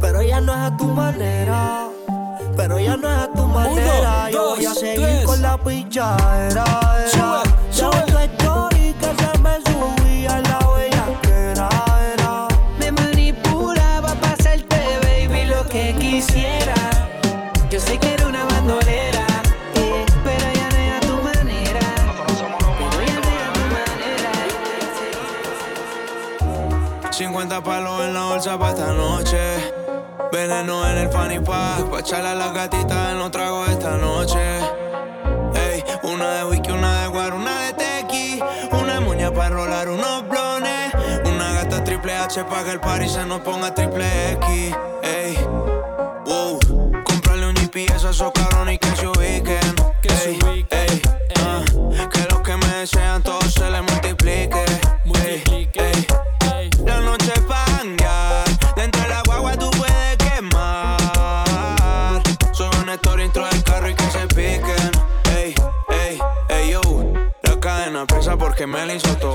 pero 0.00 0.22
ya 0.22 0.40
no 0.40 0.52
es 0.52 0.72
a 0.72 0.76
tu 0.76 0.84
manera. 0.84 1.88
Pero 2.56 2.78
ya 2.78 2.96
no 2.96 3.10
es 3.10 3.18
a 3.18 3.32
tu 3.32 3.42
manera. 3.46 4.30
Yo 4.30 4.50
voy 4.50 4.64
a 4.64 4.68
dos, 4.68 4.78
seguir 4.78 5.06
tres. 5.06 5.24
con 5.24 5.42
la 5.42 5.58
pichadera. 5.58 6.64
era. 6.64 7.42
Sube, 7.70 8.02
sube. 8.38 8.73
50 27.14 27.62
palos 27.62 28.02
en 28.02 28.12
la 28.12 28.24
bolsa 28.24 28.58
para 28.58 28.72
esta 28.72 28.92
noche. 28.92 29.38
Veneno 30.32 30.84
en 30.90 30.98
el 30.98 31.08
fanny 31.10 31.38
pack. 31.38 31.88
Pa' 31.88 32.00
echarle 32.00 32.30
a 32.30 32.34
las 32.34 32.52
gatitas 32.52 33.12
en 33.12 33.18
los 33.20 33.30
tragos 33.30 33.68
esta 33.68 33.96
noche. 33.96 34.58
Ey, 35.54 35.84
una 36.02 36.34
de 36.34 36.44
whisky, 36.46 36.72
una 36.72 37.02
de 37.02 37.06
guaro, 37.06 37.36
una 37.36 37.60
de 37.60 37.72
tequi. 37.74 38.42
Una 38.72 39.00
moña 39.00 39.32
para 39.32 39.50
rolar 39.50 39.88
unos 39.90 40.28
blones. 40.28 40.92
Una 41.24 41.52
gata 41.52 41.84
triple 41.84 42.16
H 42.16 42.42
para 42.46 42.64
que 42.64 42.70
el 42.72 42.80
party 42.80 43.08
se 43.08 43.24
nos 43.24 43.42
ponga 43.42 43.72
triple 43.72 44.32
X. 44.32 44.76
Ey, 45.04 45.38
wow. 46.26 46.58
Comprarle 47.04 47.46
un 47.46 47.54
GPS 47.54 48.08
a 48.08 48.10
esos 48.10 48.32
cabrones 48.32 48.74
y 48.74 48.78
que 48.78 48.96
se 48.96 49.06
ubiquen. 49.06 49.63
insultó. 68.94 69.33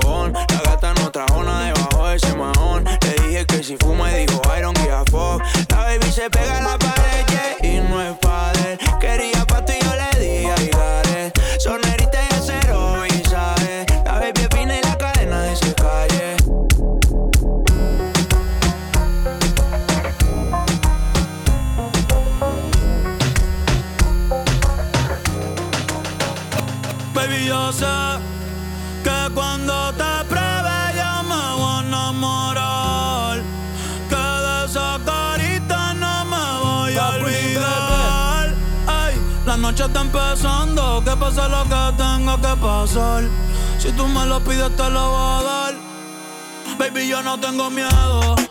te 44.76 44.90
lo 44.90 45.10
voy 45.10 45.20
a 45.20 45.42
dar. 45.42 45.74
Baby, 46.78 47.08
yo 47.08 47.22
no 47.22 47.38
tengo 47.38 47.70
miedo. 47.70 48.49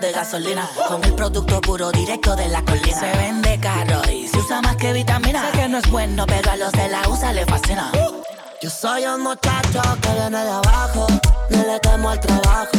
de 0.00 0.12
gasolina. 0.12 0.68
Con 0.88 1.02
el 1.04 1.14
producto 1.14 1.60
puro 1.60 1.90
directo 1.90 2.36
de 2.36 2.48
la 2.48 2.62
colina. 2.62 2.98
Se 2.98 3.16
vende 3.16 3.58
caro 3.60 4.02
y 4.10 4.28
se 4.28 4.38
usa 4.38 4.60
más 4.60 4.76
que 4.76 4.92
vitamina. 4.92 5.50
Sé 5.50 5.58
que 5.58 5.68
no 5.68 5.78
es 5.78 5.90
bueno, 5.90 6.26
pero 6.26 6.50
a 6.50 6.56
los 6.56 6.72
de 6.72 6.88
la 6.88 7.08
USA 7.08 7.32
le 7.32 7.44
fascina. 7.46 7.90
Yo 8.60 8.70
soy 8.70 9.04
un 9.04 9.22
muchacho 9.22 9.82
que 10.02 10.12
viene 10.12 10.44
de 10.44 10.50
abajo, 10.50 11.06
no 11.50 11.58
le 11.58 11.78
temo 11.80 12.10
al 12.10 12.20
trabajo. 12.20 12.76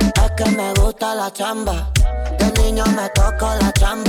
Es 0.00 0.30
que 0.36 0.50
me 0.50 0.72
gusta 0.74 1.14
la 1.14 1.32
chamba, 1.32 1.90
de 2.38 2.62
niño 2.62 2.84
me 2.86 3.08
toco 3.10 3.46
la 3.60 3.72
chamba 3.72 4.07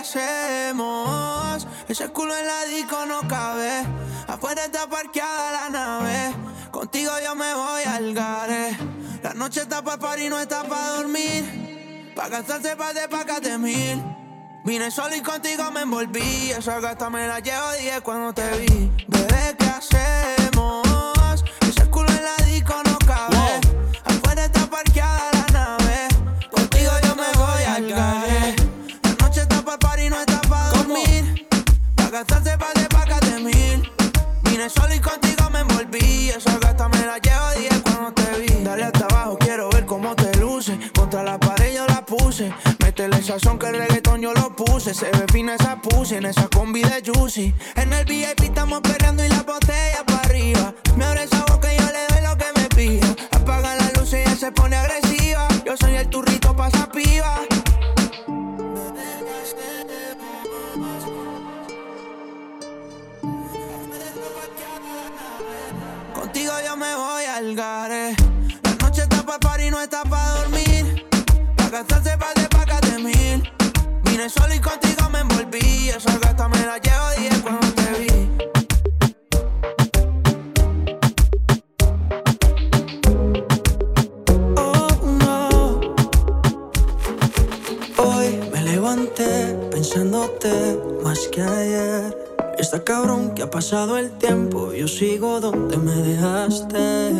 hacemos? 0.00 1.66
Ese 1.88 2.08
culo 2.08 2.36
en 2.36 2.46
la 2.46 2.64
disco 2.64 3.06
no 3.06 3.26
cabe. 3.28 3.84
Afuera 4.26 4.64
está 4.64 4.88
parqueada 4.88 5.52
la 5.52 5.68
nave. 5.70 6.34
Contigo 6.70 7.12
yo 7.24 7.34
me 7.34 7.54
voy 7.54 7.82
al 7.84 8.14
gare. 8.14 8.76
La 9.22 9.34
noche 9.34 9.62
está 9.62 9.82
para 9.82 9.98
par 9.98 10.18
no 10.18 10.38
está 10.38 10.64
para 10.64 10.96
dormir. 10.96 12.12
Pa' 12.14 12.28
cansarse, 12.28 12.76
pa' 12.76 12.92
de 12.92 13.08
pa' 13.08 13.40
de 13.40 13.58
mil. 13.58 14.02
Vine 14.64 14.90
solo 14.90 15.16
y 15.16 15.22
contigo 15.22 15.70
me 15.70 15.82
envolví. 15.82 16.50
Esa 16.50 16.80
gata 16.80 17.08
me 17.10 17.26
la 17.26 17.40
llevo 17.40 17.72
10 17.80 18.00
cuando 18.02 18.34
te 18.34 18.58
vi. 18.58 18.90
Bebé, 19.08 19.56
¿qué 19.58 19.66
hacer? 19.66 20.37
Solo 34.66 34.92
y 34.92 34.98
contigo 34.98 35.48
me 35.50 35.60
envolví. 35.60 36.30
Esa 36.30 36.58
gata 36.58 36.88
me 36.88 37.06
la 37.06 37.18
llevo 37.18 37.50
dije 37.56 37.80
cuando 37.80 38.12
te 38.12 38.40
vi. 38.40 38.64
Dale 38.64 38.84
hasta 38.84 39.04
abajo, 39.04 39.38
quiero 39.38 39.70
ver 39.70 39.86
cómo 39.86 40.16
te 40.16 40.36
luce. 40.38 40.76
Contra 40.92 41.22
la 41.22 41.38
pared 41.38 41.76
yo 41.76 41.86
la 41.86 42.04
puse. 42.04 42.52
Métele 42.80 43.22
sazón 43.22 43.56
que 43.58 43.68
el 43.68 43.78
reggaetón 43.78 44.20
yo 44.20 44.34
lo 44.34 44.54
puse. 44.56 44.94
Se 44.94 45.06
ve 45.12 45.26
fina 45.32 45.54
esa 45.54 45.80
puse 45.80 46.16
en 46.16 46.26
esa 46.26 46.48
combi 46.48 46.82
de 46.82 47.02
Juicy. 47.06 47.54
En 47.76 47.92
el 47.92 48.04
VIP 48.04 48.40
estamos 48.42 48.80
peleando 48.80 49.24
y 49.24 49.28
la 49.28 49.42
botella 49.44 50.04
para 50.04 50.22
arriba. 50.22 50.74
Me 50.96 51.04
abre 51.04 51.22
esa 51.22 51.44
boca 51.44 51.72
y 51.72 51.78
yo 51.78 51.86
le 51.86 52.06
doy 52.12 52.28
lo 52.28 52.36
que 52.36 52.60
me 52.60 52.68
pida. 52.70 53.14
Apaga 53.30 53.76
la 53.76 53.92
luz 53.92 54.12
y 54.12 54.16
ella 54.16 54.36
se 54.36 54.50
pone 54.50 54.76
agresiva. 54.76 55.46
Yo 55.64 55.76
soy 55.76 55.94
el 55.94 56.08
turno 56.08 56.27
al. 67.38 67.56
La 67.56 68.74
noche 68.80 69.02
está 69.02 69.22
pa' 69.22 69.38
party, 69.38 69.70
no 69.70 69.80
está 69.80 70.02
pa' 70.02 70.30
dormir. 70.38 71.06
Pa' 71.56 71.68
gastarse 71.70 72.16
pa' 72.18 72.34
de 72.34 72.48
pacas 72.48 72.80
de 72.90 72.98
mil. 72.98 73.52
Vine 74.04 74.28
solo 74.28 74.54
y 74.54 74.58
contigo 74.58 75.08
me 75.10 75.20
envolví. 75.20 75.90
Esa 75.90 76.18
gata 76.18 76.48
me 76.48 76.60
la 76.66 76.78
llevo 76.78 77.08
10 77.16 77.38
cuando 77.42 77.66
te 77.78 77.88
vi. 78.00 78.08
Oh, 84.56 84.88
no. 85.22 85.80
Hoy 87.98 88.28
me 88.52 88.60
levanté 88.62 89.54
pensándote 89.70 90.78
más 91.04 91.20
que 91.32 91.42
ayer. 91.42 92.27
Está 92.58 92.82
cabrón 92.82 93.34
que 93.34 93.42
ha 93.42 93.50
pasado 93.50 93.98
el 93.98 94.10
tiempo, 94.10 94.72
yo 94.72 94.88
sigo 94.88 95.40
donde 95.40 95.76
me 95.76 95.94
dejaste. 95.94 97.12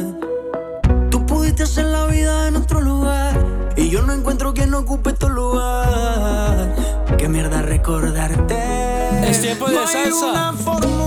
Tú 1.10 1.24
pudiste 1.26 1.62
hacer 1.62 1.86
la 1.86 2.06
vida 2.06 2.48
en 2.48 2.56
otro 2.56 2.80
lugar 2.80 3.72
y 3.76 3.88
yo 3.88 4.02
no 4.02 4.12
encuentro 4.12 4.52
quien 4.52 4.74
ocupe 4.74 5.12
tu 5.12 5.28
lugar. 5.28 6.74
Qué 7.16 7.28
mierda 7.28 7.62
recordarte. 7.62 9.30
Es 9.30 9.40
tiempo 9.40 9.68
de 9.68 9.74
No 9.76 9.86
salsa. 9.86 10.97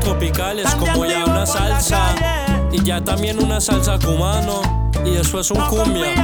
Tropicales 0.00 0.74
como 0.76 1.04
ya 1.04 1.24
una 1.24 1.44
salsa 1.44 2.14
y 2.72 2.82
ya 2.82 3.02
también 3.04 3.42
una 3.42 3.60
salsa 3.60 3.98
cubano 3.98 4.62
y 5.04 5.10
después 5.10 5.50
un 5.50 5.60
cumbia. 5.66 6.14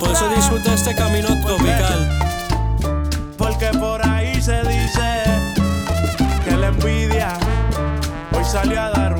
Por 0.00 0.10
eso 0.10 0.28
disfruta 0.34 0.74
este 0.74 0.94
camino 0.94 1.28
tropical. 1.44 2.18
Porque 3.38 3.66
por 3.78 4.04
ahí 4.06 4.40
se 4.40 4.60
dice 4.62 5.22
que 6.44 6.56
la 6.56 6.68
envidia 6.68 7.38
hoy 8.32 8.44
salió 8.44 8.80
a 8.80 8.90
dar 8.90 9.11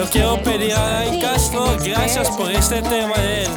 Yo 0.00 0.06
quiero 0.10 0.42
pedir 0.42 0.72
a 0.72 0.80
Dani 0.80 1.20
Castro 1.20 1.76
gracias 1.84 2.28
por 2.30 2.50
este 2.50 2.80
tema 2.80 3.18
de 3.18 3.44
él. 3.44 3.50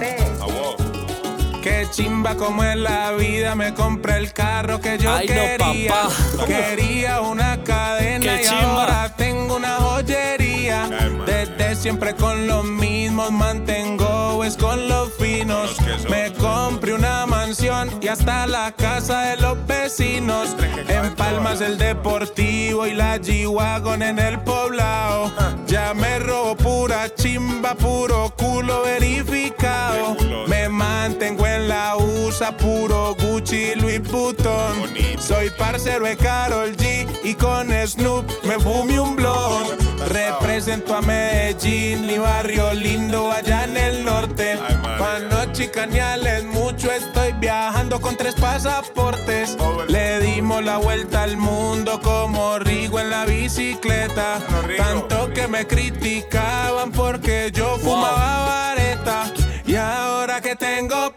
Qué 1.64 1.88
chimba 1.90 2.36
como 2.36 2.62
es 2.66 2.76
la 2.76 3.14
vida, 3.14 3.56
me 3.56 3.74
compré 3.74 4.18
el 4.18 4.34
carro 4.34 4.82
que 4.82 4.98
yo 4.98 5.10
Ay, 5.16 5.26
no, 5.30 5.34
quería. 5.34 5.90
papá. 5.94 6.46
Quería 6.46 7.22
una 7.22 7.64
cadena 7.64 8.26
Qué 8.26 8.42
y 8.44 8.46
chimba. 8.46 8.82
ahora 8.84 9.14
tengo 9.16 9.56
una 9.56 9.78
joyería. 9.78 10.90
Desde 11.26 11.63
siempre 11.84 12.16
con 12.16 12.48
los 12.48 12.64
mismos 12.64 13.30
mantengo, 13.30 14.42
es 14.46 14.56
con 14.56 14.88
los 14.88 15.12
finos. 15.16 15.76
Me 16.10 16.32
compré 16.32 16.94
una 16.94 17.26
mansión 17.26 17.90
y 18.02 18.08
hasta 18.08 18.48
la 18.48 18.72
casa 18.72 19.24
de 19.24 19.36
los 19.42 19.58
vecinos. 19.68 20.56
En 20.88 21.14
Palmas 21.16 21.60
el 21.60 21.78
Deportivo 21.78 22.88
y 22.88 22.94
la 22.94 23.18
G-Wagon 23.18 24.02
en 24.02 24.18
el 24.18 24.40
poblado. 24.44 25.30
Ya 25.68 25.94
me 25.94 26.20
robo 26.20 26.56
pura 26.56 27.14
chimba, 27.16 27.76
puro 27.76 28.34
culo 28.38 28.84
verificado. 28.84 30.16
Me 30.48 30.70
mantengo 30.70 31.46
en 31.46 31.68
la 31.68 31.98
USA, 31.98 32.56
puro 32.56 33.14
Gucci, 33.20 33.76
Louis 33.76 34.02
Vuitton. 34.10 34.88
Soy 35.20 35.50
parcero 35.50 36.06
de 36.06 36.16
Carol 36.16 36.78
G 36.78 37.06
y 37.26 37.34
con 37.34 37.68
Snoop 37.86 38.26
me 38.46 38.58
fumé 38.58 39.02
un 39.02 39.18
blog. 39.18 39.83
Represento 40.08 40.96
a 40.96 41.02
Medellín, 41.02 42.06
mi 42.06 42.18
barrio 42.18 42.74
lindo 42.74 43.32
allá 43.32 43.64
en 43.64 43.78
el 43.78 44.06
norte. 44.06 44.58
Pa' 44.98 45.20
no 45.20 45.52
chicanearles 45.52 46.44
mucho, 46.46 46.92
estoy 46.92 47.34
viajando 47.34 48.02
con 48.02 48.16
tres 48.16 48.36
pasaportes. 48.36 49.58
Le 49.88 50.20
dimos 50.20 50.64
la 50.64 50.78
vuelta 50.78 51.24
al 51.24 51.38
mundo 51.38 52.00
como 52.02 52.60
Rigo 52.60 53.00
en 53.00 53.10
la 53.10 53.26
bicicleta. 53.26 54.40
Tanto 54.78 55.34
que 55.34 55.48
me 55.48 55.66
criticaban 55.66 56.92
porque 56.92 57.52
yo 57.54 57.78
fumaba 57.78 58.46
vareta. 58.46 59.32
Y 59.66 59.76
ahora 59.76 60.42
que 60.42 60.56
tengo 60.56 61.14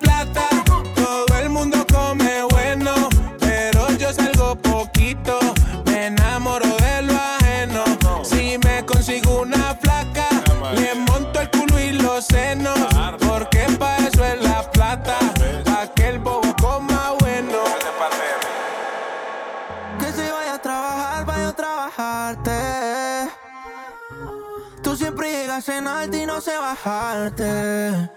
siempre 25.61 25.63
llegas 25.63 25.69
en 25.69 25.89
alto 25.89 26.17
y 26.17 26.27
no 26.27 26.41
sé 26.41 26.57
bajarte. 26.57 28.11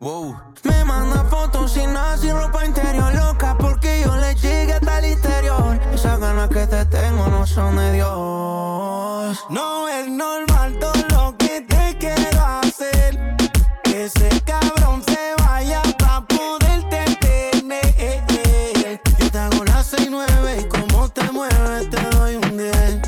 Wow. 0.00 0.36
Me 0.64 0.84
manda 0.84 1.24
fotos 1.24 1.72
sin 1.72 1.92
nada, 1.92 2.16
sin 2.16 2.32
ropa 2.32 2.64
interior 2.64 3.14
loca 3.14 3.56
porque 3.58 4.02
yo 4.04 4.16
le 4.16 4.34
llegué 4.36 4.74
hasta 4.74 4.98
el 4.98 5.12
interior. 5.12 5.80
Esas 5.92 6.20
ganas 6.20 6.48
que 6.48 6.66
te 6.66 6.84
tengo 6.86 7.26
no 7.28 7.46
son 7.46 7.76
de 7.76 7.92
Dios. 7.94 9.46
No 9.50 9.88
es 9.88 10.08
normal 10.08 10.78
todo 10.78 10.92
lo 11.10 11.36
que 11.36 11.62
te 11.62 11.96
quiero 11.98 12.44
hacer. 12.62 13.36
Que 13.82 14.04
ese 14.04 14.28
cabrón 14.44 15.02
se 15.04 15.34
vaya 15.38 15.82
pa' 15.98 16.24
poderte 16.26 17.04
tener. 17.20 19.00
Yo 19.18 19.30
te 19.30 19.38
hago 19.38 19.64
las 19.64 19.86
6 19.86 20.08
9 20.10 20.60
y 20.60 20.64
como 20.68 21.08
te 21.08 21.30
mueves 21.32 21.90
te 21.90 22.00
doy 22.16 22.36
un 22.36 22.56
10. 22.56 23.00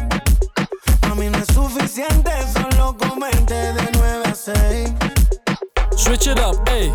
A 1.03 1.15
mí 1.15 1.29
no 1.29 1.39
es 1.39 1.47
suficiente, 1.55 2.31
Switch 4.43 6.27
it 6.27 6.39
up, 6.39 6.57
hey. 6.67 6.91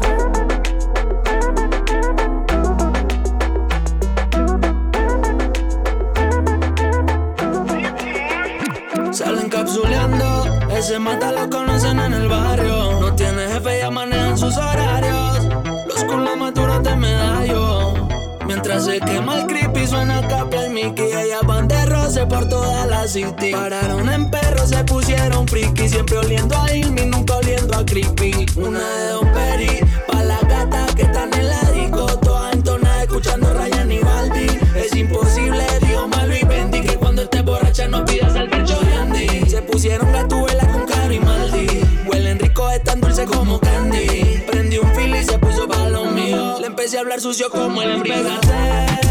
Salen 9.11 9.49
capsuleando, 9.49 10.45
ese 10.71 10.97
mata 10.97 11.31
lo 11.31 11.47
conocen 11.51 11.99
en 11.99 12.13
el 12.13 12.27
barrio. 12.27 12.99
No 12.99 13.13
tiene 13.13 13.47
jefe, 13.47 13.77
ya 13.77 13.91
manejan 13.91 14.35
sus 14.39 14.57
horarios. 14.57 15.45
Los 15.87 16.03
con 16.05 16.25
la 16.25 16.35
madura 16.35 16.81
te 16.81 16.95
medallo. 16.95 18.07
Mientras 18.47 18.85
se 18.85 18.99
quema 18.99 19.41
el 19.41 19.45
creepy, 19.45 19.85
suena 19.85 20.27
capla 20.27 20.65
y 20.65 20.69
Mickey, 20.71 21.13
ella 21.13 21.41
bandera 21.43 21.84
por 22.23 22.47
toda 22.47 22.85
la 22.85 23.05
city. 23.07 23.51
Pararon 23.51 24.09
en 24.09 24.29
perro, 24.29 24.65
se 24.65 24.81
pusieron 24.85 25.45
friki. 25.47 25.89
Siempre 25.89 26.17
oliendo 26.17 26.57
a 26.57 26.73
Irmi, 26.73 27.01
nunca 27.07 27.35
oliendo 27.37 27.75
a 27.75 27.85
creepy. 27.85 28.45
Una 28.55 28.79
de 28.79 29.07
Don 29.09 29.33
Peri, 29.33 29.79
pa' 30.07 30.23
las 30.23 30.41
gatas 30.47 30.95
que 30.95 31.01
están 31.01 31.33
en 31.33 31.49
la 31.49 31.71
disco. 31.71 32.05
Todas 32.19 32.53
entonadas 32.53 33.03
escuchando 33.03 33.53
Ryan 33.53 33.91
y 33.91 33.99
Baldi. 33.99 34.47
Es 34.75 34.95
imposible, 34.95 35.65
Dios 35.85 36.07
Malo 36.07 36.33
y 36.35 36.45
Bendy, 36.45 36.81
que 36.81 36.95
cuando 36.95 37.23
estés 37.23 37.43
borracha 37.43 37.87
no 37.89 38.05
pidas 38.05 38.33
al 38.35 38.49
pecho 38.49 38.79
de 38.79 38.95
Andy. 38.95 39.49
Se 39.49 39.61
pusieron 39.61 40.11
gatuela 40.13 40.65
con 40.67 40.85
Caro 40.85 41.11
y 41.11 41.19
Maldi. 41.19 41.81
Huelen 42.07 42.39
rico, 42.39 42.69
es 42.71 42.81
tan 42.83 43.01
dulce 43.01 43.25
como 43.25 43.59
candy. 43.59 44.41
Prendí 44.49 44.77
un 44.77 44.89
fil 44.95 45.13
y 45.15 45.23
se 45.25 45.37
puso 45.37 45.67
pa' 45.67 45.89
lo 45.89 46.05
mío. 46.05 46.59
Le 46.61 46.67
empecé 46.67 46.97
a 46.97 47.01
hablar 47.01 47.19
sucio 47.19 47.49
como 47.49 47.81
el 47.81 47.91
embriaguete. 47.91 49.04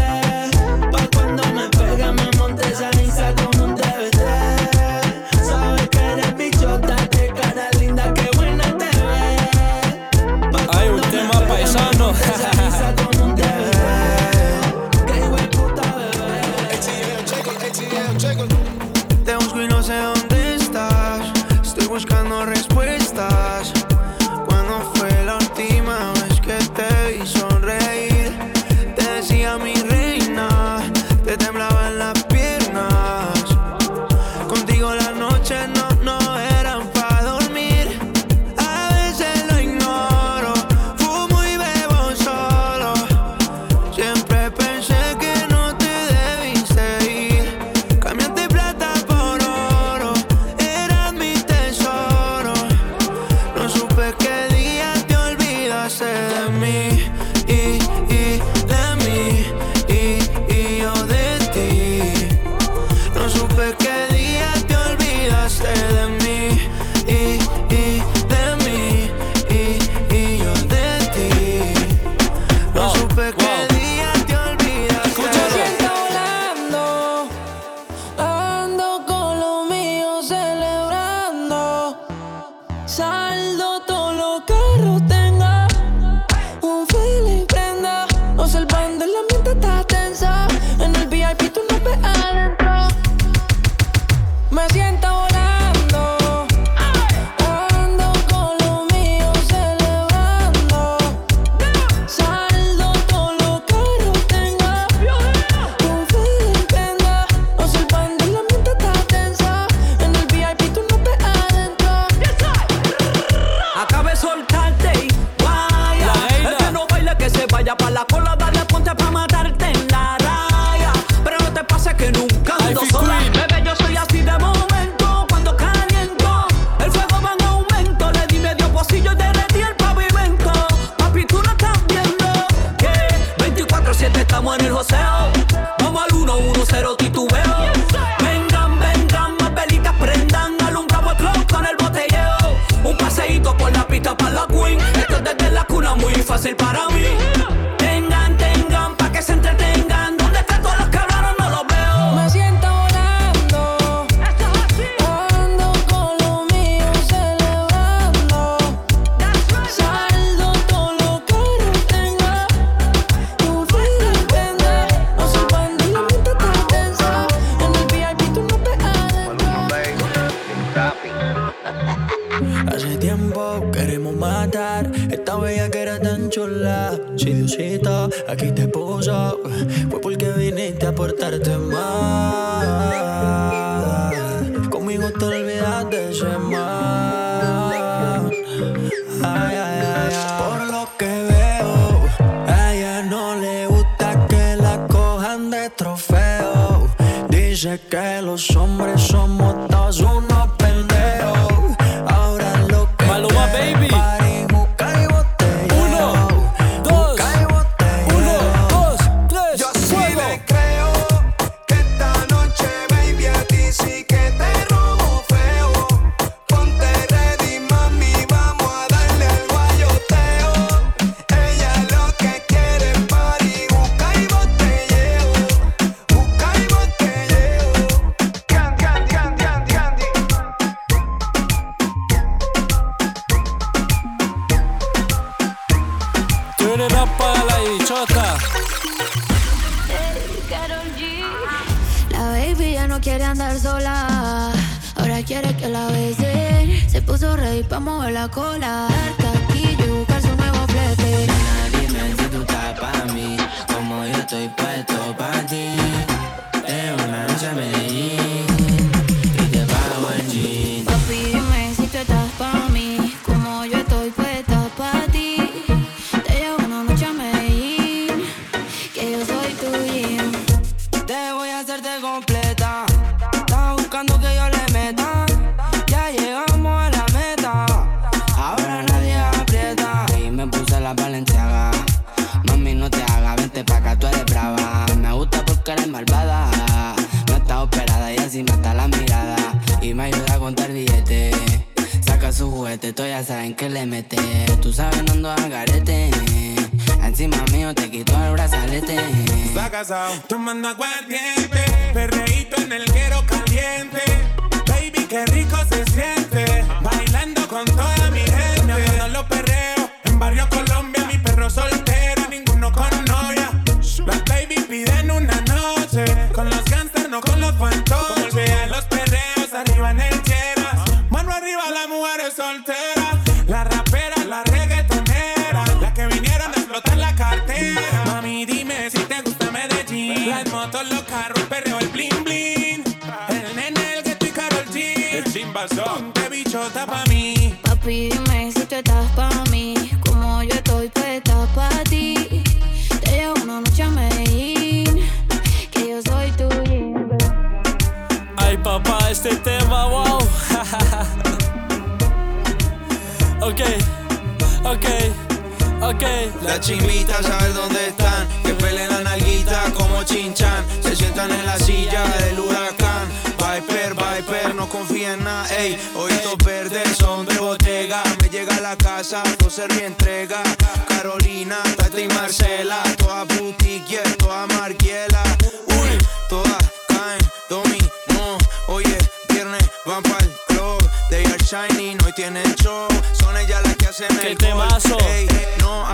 Las 356.55 356.65
chimitas, 356.65 357.25
saber 357.25 357.53
dónde 357.53 357.87
están. 357.89 358.29
Que 358.41 358.53
peleen 358.53 358.89
la 358.89 359.01
nalguita 359.01 359.73
como 359.73 360.03
chinchan. 360.03 360.65
Se 360.81 360.95
sientan 360.95 361.29
en 361.29 361.45
la 361.45 361.59
silla 361.59 362.05
del 362.19 362.39
huracán. 362.39 363.09
Viper, 363.37 363.93
Viper, 363.93 364.55
no 364.55 364.69
confía 364.69 365.15
en 365.15 365.23
nada, 365.25 365.45
ey. 365.57 365.77
Oídos 365.95 366.37
verdes 366.45 366.95
son 366.97 367.25
de 367.25 367.37
botega. 367.39 368.01
Me 368.21 368.29
llega 368.29 368.55
a 368.55 368.61
la 368.61 368.77
casa, 368.77 369.21
ser 369.49 369.69
mi 369.73 369.81
entrega. 369.81 370.41
Carolina, 370.87 371.57
Tati 371.75 372.03
y 372.03 372.07
Marcela. 372.07 372.81
Toda 372.99 373.25
boutique, 373.25 373.99
toda 374.17 374.47
marquiela. 374.47 375.23
Uy, 375.67 376.07
todas 376.29 376.71
caen, 376.87 377.19
dominó. 377.49 378.37
Oye, 378.67 378.97
viernes, 379.27 379.69
van 379.85 380.01
pa'l 380.03 380.31
club. 380.47 380.89
They 381.09 381.25
are 381.25 381.37
shining, 381.43 382.01
hoy 382.05 382.13
tienen 382.13 382.55
show. 382.55 382.87
Son 383.19 383.35
ellas 383.35 383.61
las 383.61 383.75
que 383.75 383.87
hacen 383.87 384.19
el, 384.21 384.27
el 384.27 384.37
temazo. 384.37 384.97
Ey, 385.09 385.27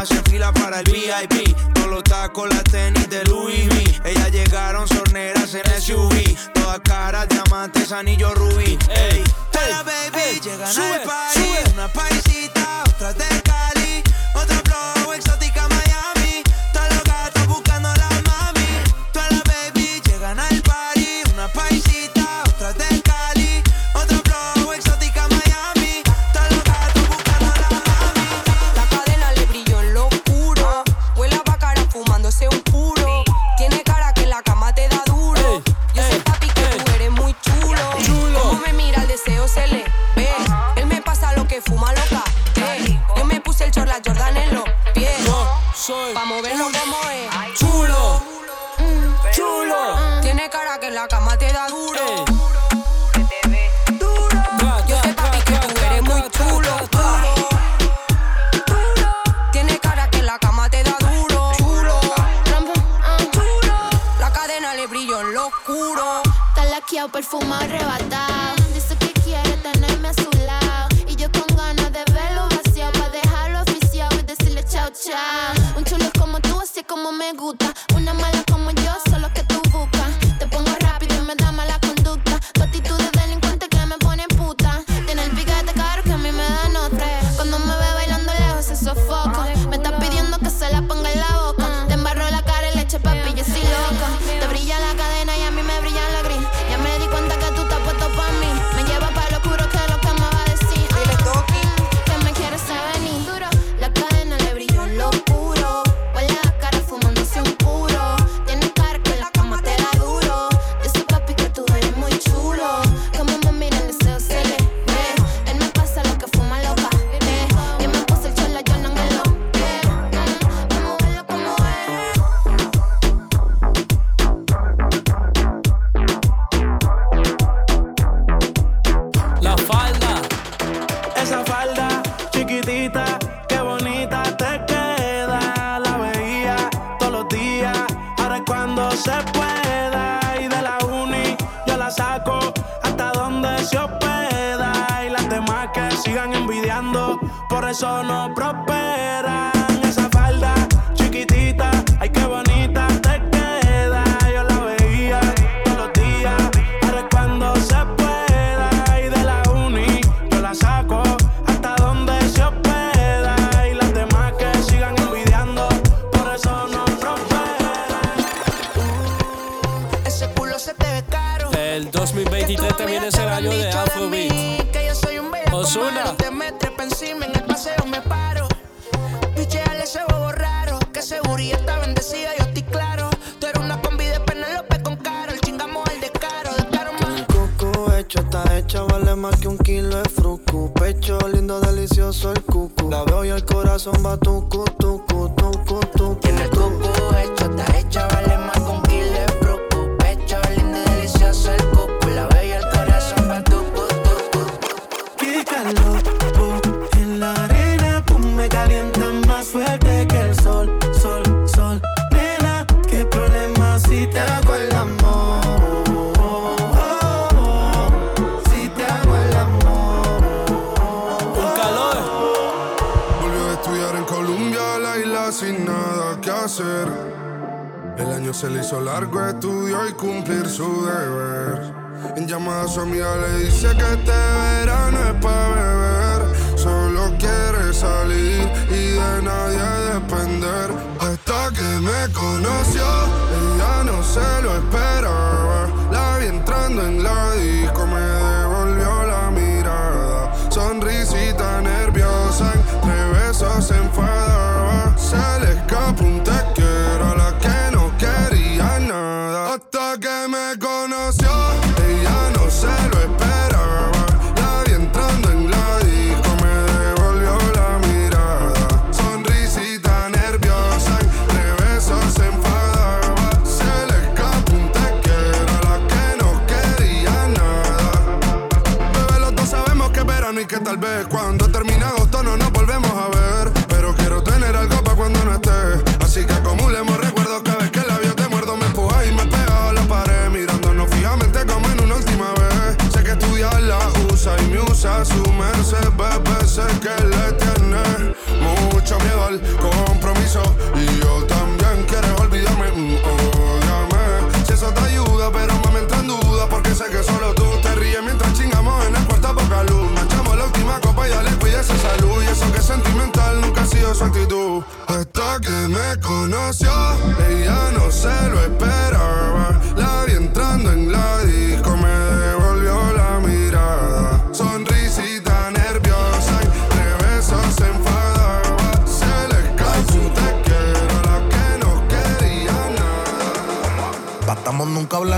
hacen 0.01 0.23
fila 0.25 0.51
para 0.51 0.79
el 0.79 0.85
VIP. 0.85 1.55
Todos 1.73 1.87
los 1.87 2.03
tacos, 2.03 2.49
las 2.49 2.63
tenis 2.63 3.07
de 3.09 3.23
Louis 3.25 3.67
V. 3.67 4.09
Ellas 4.09 4.31
llegaron 4.31 4.87
sorneras 4.87 5.53
en 5.53 5.81
SUV. 5.81 6.53
Todas 6.53 6.79
caras, 6.79 7.27
diamantes, 7.29 7.91
anillo 7.91 8.33
rubí. 8.33 8.77
Ey, 8.89 8.89
hey, 8.89 9.23
hey, 9.53 9.73
baby, 9.85 10.11
hey, 10.13 10.41
llegan 10.43 10.73
sube, 10.73 10.99
país. 11.05 11.33
Sube. 11.33 11.73
Una 11.73 11.87
país 11.87 12.30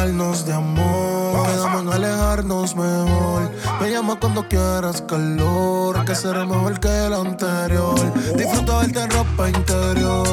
llenarnos 0.06 0.45
de 0.45 0.54
amor. 0.54 1.45
Quedamos 1.47 1.82
en 1.82 1.89
alejarnos 1.89 2.76
mejor. 2.76 3.51
Me 3.82 3.91
llama 3.91 4.20
cuando 4.20 4.47
quieras 4.47 5.01
calor, 5.01 6.06
que 6.06 6.16
será 6.16 6.45
mejor 6.45 6.80
que 6.80 6.88
el 6.88 7.14
anterior. 7.14 7.95
Disfruta 8.36 8.80
verte 8.80 9.01
en 9.01 9.10
ropa 9.12 9.49
interior. 9.49 10.24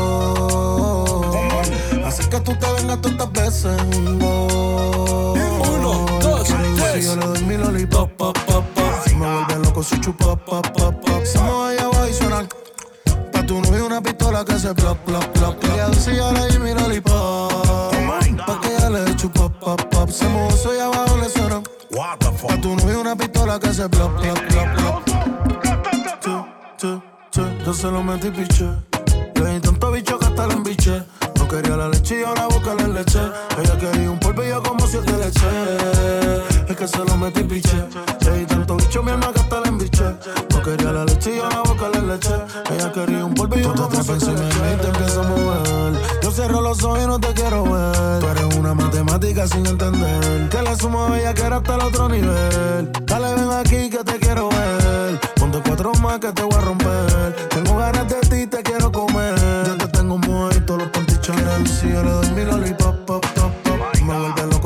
Así 2.05 2.29
que 2.29 2.41
tú 2.41 2.55
te 2.57 2.73
vengas 2.73 3.01
tantas 3.01 3.33
veces. 3.33 3.81
Oh. 4.23 5.35
Uno, 5.77 6.07
dos, 6.21 6.49
tres. 6.49 6.95
Si 6.95 7.03
yo 7.03 7.17
le 7.17 7.27
doy 7.27 7.45
mi 7.45 7.57
lollipop, 7.57 8.11
pa, 8.17 8.33
pa, 8.33 8.61
pa. 8.75 9.03
Si 9.07 9.15
me 9.15 9.27
vuelve 9.27 9.57
loco, 9.65 9.83
soy 9.83 10.01
chupa, 10.01 10.37
pa, 10.37 10.63
pa. 10.63 10.80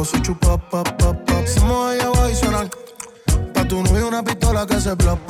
con 0.04 0.12
su 0.12 0.18
chupa, 0.20 0.58
pa, 0.58 0.84
pa, 0.84 1.12
pa. 1.24 1.46
Se 1.46 1.60
moja 1.60 1.96
y 1.96 2.00
abajo 2.00 2.28
y 2.28 2.34
suenan. 2.34 2.70
Pa' 3.54 3.66
tu 3.66 3.82
novio 3.82 4.08
una 4.08 4.22
pistola 4.22 4.66
que 4.66 4.80
se 4.80 4.94
plop. 4.96 5.23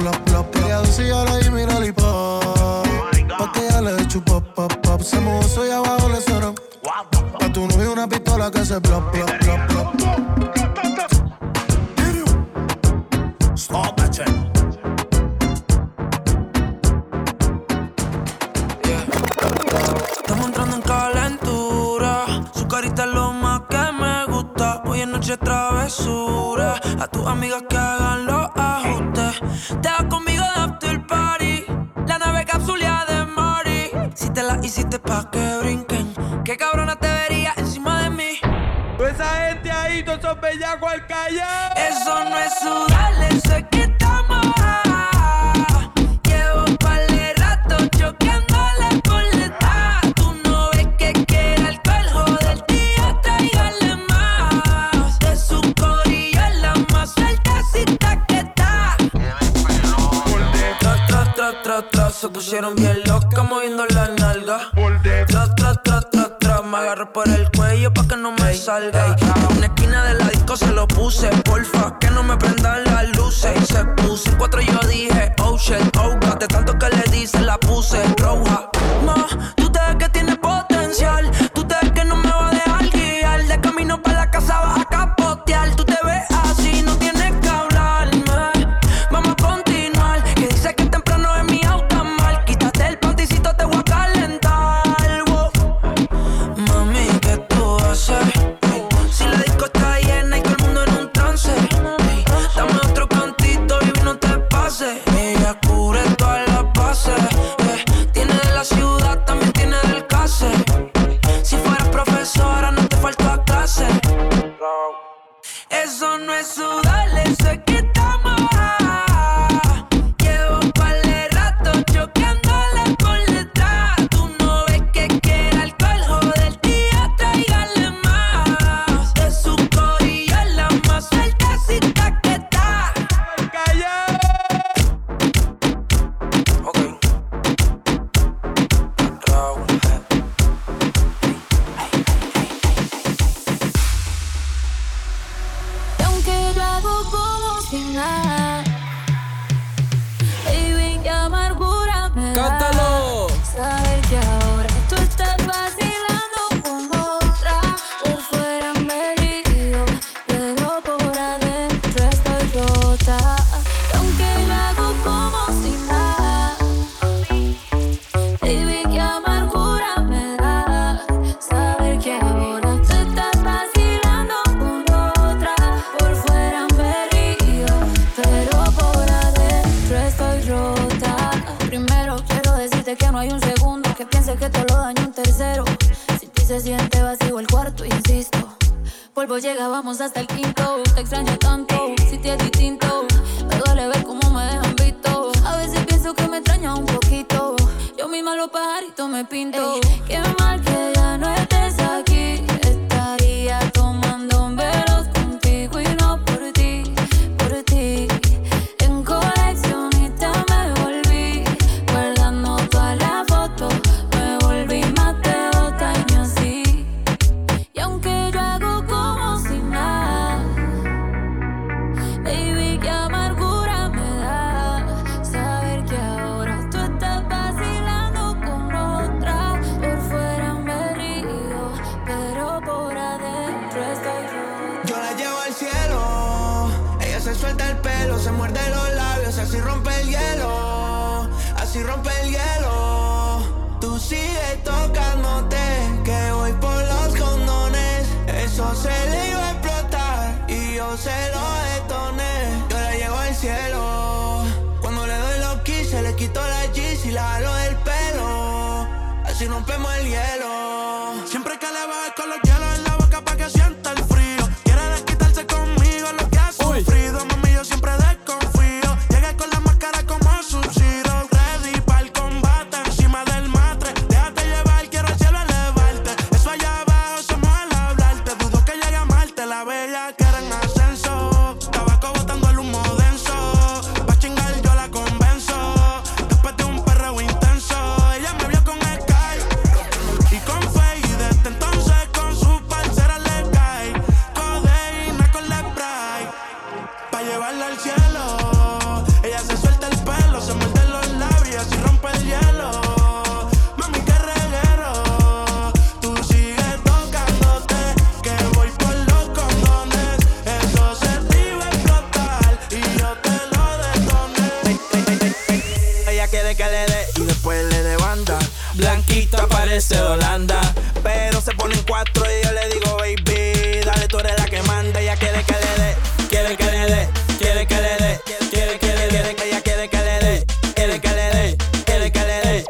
y 317.17 317.25
después 317.25 317.65
le 317.65 317.83
dé 317.83 317.97
banda. 317.97 318.39
Blanquita 318.75 319.47
parece 319.49 320.01
Holanda, 320.01 320.61
pero 321.03 321.41
se 321.41 321.53
pone 321.53 321.75
en 321.75 321.83
cuatro 321.83 322.25
y 322.27 322.45
yo 322.45 322.53
le 322.53 322.69
digo, 322.69 322.97
baby, 322.97 323.81
dale, 323.85 324.07
tú 324.07 324.21
eres 324.21 324.39
la 324.39 324.45
que 324.45 324.63
manda. 324.63 325.01
Ella 325.01 325.17
quiere 325.17 325.43
que 325.43 325.53
le 325.53 325.83
dé, 325.83 325.97
quiere 326.29 326.57
que 326.57 326.65
le 326.65 326.87
dé, 326.87 327.09
quiere 327.39 327.67
que 327.67 327.75
le 327.75 327.97
dé, 327.97 328.21
quiere 328.51 328.79
que 328.79 328.87
le 328.87 329.09
dé, 329.09 329.37
ella 329.45 329.61
quiere 329.63 329.89
que 329.91 329.97
le 329.97 330.21
dé, 330.21 330.47
quiere 330.75 331.01
que 331.01 331.09
le 331.09 331.31
dé, 331.31 331.57
quiere 331.85 332.13
que 332.13 332.21
le 332.21 332.41
dé, 332.41 332.67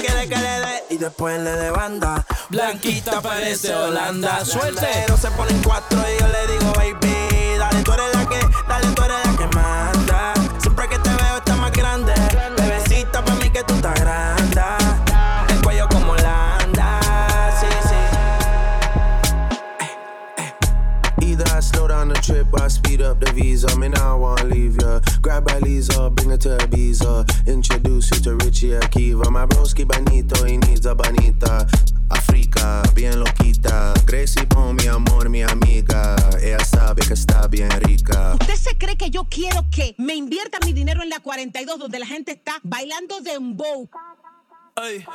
quiere 0.00 0.28
que 0.28 0.36
le 0.36 0.60
dé 0.60 0.84
y 0.90 0.98
después 0.98 1.40
le 1.40 1.52
dé 1.52 1.70
banda. 1.70 2.26
Blanquita 2.50 3.22
parece 3.22 3.74
Holanda, 3.74 4.44
suerte. 4.44 4.86
Pero 4.92 5.16
se 5.16 5.30
pone 5.30 5.52
en 5.52 5.62
cuatro 5.62 5.98
y 5.98 6.20
yo 6.20 6.28
le 6.28 6.52
digo, 6.52 6.72
baby, 6.74 7.56
dale, 7.58 7.82
tú 7.82 7.92
eres 7.92 8.14
la 8.14 8.28
que, 8.28 8.40
dale, 8.68 8.86
tú 8.94 9.02
eres 9.02 9.16
la 9.16 9.22
que. 9.22 9.31
visa. 23.62 23.78
Me 23.78 23.88
now 23.88 24.18
wanna 24.18 24.44
leave 24.44 24.76
ya. 24.80 25.00
Grab 25.20 25.44
by 25.46 25.58
Lisa, 25.60 26.10
bring 26.10 26.30
her 26.30 26.36
to 26.38 26.56
Ibiza. 26.58 27.26
Introduce 27.46 28.10
you 28.10 28.20
to 28.22 28.34
Richie 28.44 28.78
Akiva. 28.78 29.30
My 29.30 29.46
broski 29.46 29.84
banito 29.84 30.46
y 30.46 30.56
Nisa 30.58 30.94
banita. 30.94 31.66
Africa, 32.10 32.82
bien 32.94 33.18
loquita. 33.18 33.94
Gracie 34.06 34.44
Bon, 34.46 34.74
mi 34.76 34.86
amor, 34.86 35.28
mi 35.28 35.42
amiga. 35.42 36.16
Ella 36.40 36.64
sabe 36.64 37.02
que 37.06 37.14
está 37.14 37.46
bien 37.48 37.70
rica. 37.82 38.36
¿Usted 38.40 38.56
se 38.56 38.76
cree 38.76 38.96
que 38.96 39.10
yo 39.10 39.24
quiero 39.24 39.66
que 39.70 39.94
me 39.98 40.14
invierta 40.14 40.58
mi 40.64 40.72
dinero 40.72 41.02
en 41.02 41.08
la 41.08 41.20
42 41.20 41.78
donde 41.78 41.98
la 41.98 42.06
gente 42.06 42.32
está 42.32 42.54
bailando 42.62 43.20
dembow? 43.20 43.88
Ay, 44.82 45.06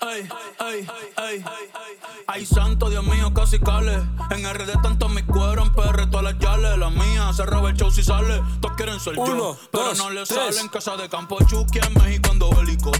ay, 0.00 0.30
ay, 0.60 0.88
ay, 1.16 1.44
ay. 2.28 2.46
santo, 2.46 2.88
Dios 2.88 3.04
mío, 3.04 3.34
casi 3.34 3.58
cale. 3.58 3.94
En 4.30 4.44
RD 4.44 4.80
tanto 4.82 5.08
mi 5.08 5.20
cuero, 5.24 5.64
en 5.64 5.72
PR 5.72 6.08
todas 6.08 6.22
las 6.22 6.38
yales. 6.38 6.78
La 6.78 6.90
mía 6.90 7.32
se 7.32 7.44
roba 7.44 7.70
el 7.70 7.76
show 7.76 7.90
si 7.90 8.04
sale. 8.04 8.40
Todos 8.60 8.76
quieren 8.76 9.00
ser 9.00 9.16
yo, 9.16 9.58
pero 9.72 9.94
no 9.94 10.10
le 10.10 10.24
salen. 10.24 10.68
Casa 10.68 10.96
de 10.96 11.08
campo, 11.08 11.38
Chucky 11.44 11.80
en 11.80 11.92
México 11.94 12.30
ando 12.30 12.50
bélico. 12.50 12.92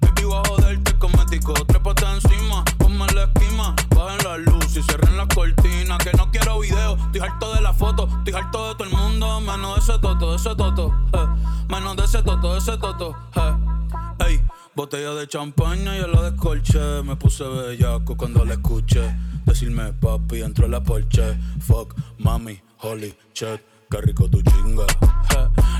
Baby, 0.00 0.22
bajo 0.22 0.56
del 0.58 0.80
cosmético. 1.00 1.52
Trépate 1.66 2.04
encima, 2.06 2.64
ponme 2.78 3.04
la 3.12 3.24
esquima. 3.24 3.74
Bajen 3.96 4.24
la 4.24 4.38
luz 4.38 4.76
y 4.76 4.82
cierren 4.84 5.16
las 5.16 5.26
cortinas. 5.34 5.98
Que 5.98 6.12
no 6.12 6.30
quiero 6.30 6.60
video, 6.60 6.94
estoy 6.94 7.22
harto 7.22 7.54
de 7.54 7.60
la 7.60 7.72
foto. 7.72 8.08
Estoy 8.18 8.34
harto 8.34 8.68
de 8.68 8.74
todo 8.76 8.84
el 8.84 8.90
mundo. 8.90 9.40
Menos 9.40 9.74
de 9.74 9.80
ese 9.80 10.00
toto, 10.00 10.30
de 10.30 10.36
ese 10.36 10.54
toto. 10.54 10.94
Eh. 11.12 11.26
Menos 11.68 11.96
de 11.96 12.04
ese 12.04 12.22
toto, 12.22 12.52
de 12.52 12.58
ese 12.60 12.76
toto. 12.78 13.16
Eh. 13.34 13.74
Botella 14.76 15.14
de 15.14 15.28
champaña, 15.28 15.96
y 15.96 16.00
yo 16.00 16.08
la 16.08 16.30
descolché. 16.30 17.02
Me 17.04 17.14
puse 17.14 17.44
bellaco 17.44 18.16
cuando 18.16 18.44
la 18.44 18.54
escuché. 18.54 19.14
Decirme 19.44 19.92
papi, 19.92 20.42
entró 20.42 20.66
la 20.66 20.82
Porsche. 20.82 21.38
Fuck, 21.60 21.94
mami, 22.18 22.60
holy 22.78 23.14
shit, 23.32 23.60
qué 23.88 24.00
rico 24.00 24.28
tu 24.28 24.42
chinga. 24.42 24.84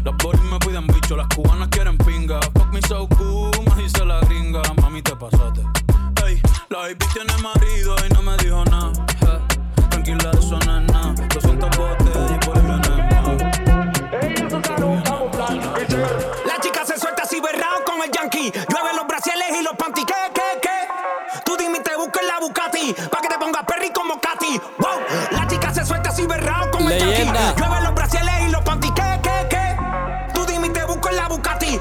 Las 0.04 0.16
boris 0.22 0.40
me 0.42 0.60
piden 0.60 0.86
bicho, 0.86 1.16
las 1.16 1.26
cubanas 1.34 1.68
quieren 1.70 1.98
pinga. 1.98 2.38
Fuck 2.54 2.72
me 2.72 2.80
so 2.82 3.08
cool, 3.08 3.50
me 3.76 3.82
dice 3.82 4.04
la 4.04 4.20
gringa. 4.20 4.62
Mami, 4.80 5.02
te 5.02 5.16
pasaste. 5.16 5.62
Hey, 6.24 6.40
la 6.70 6.88
IP 6.88 7.02
tiene 7.12 7.36
marido 7.42 7.96
y 8.08 8.14
no 8.14 8.22
me 8.22 8.36
dijo 8.36 8.64
nada. 8.66 8.92
Hey, 9.20 9.40
tranquila, 9.90 10.30
eso 10.38 10.56
no 10.66 10.78
es 10.78 10.92
nada. 10.92 11.14
200 11.34 11.76
botes 11.76 12.16
y 12.30 12.46
por 12.46 12.58
el 12.58 12.64
Ellos 15.82 16.53
Pa' 22.92 23.20
que 23.20 23.28
te 23.28 23.38
pongas 23.38 23.64
perry 23.64 23.90
como 23.92 24.20
Katy. 24.20 24.60
Wow, 24.78 25.00
la 25.30 25.46
chica 25.46 25.72
se 25.72 25.84
suelta 25.86 26.10
así 26.10 26.26
berrao 26.26 26.70
con 26.70 26.86
Leyenda. 26.86 27.16
el 27.16 27.54
kaki. 27.54 27.62
Llueve 27.62 27.80
los 27.82 27.94
brasiles 27.94 28.34
y 28.46 28.50
los 28.50 28.62
panty. 28.62 28.90
¿Qué, 28.92 29.20
qué, 29.22 29.46
qué? 29.48 29.76
Tú 30.34 30.44
dime 30.44 30.66
y 30.66 30.70
te 30.70 30.84
busco 30.84 31.08
en 31.08 31.16
la 31.16 31.28
bucati. 31.28 31.78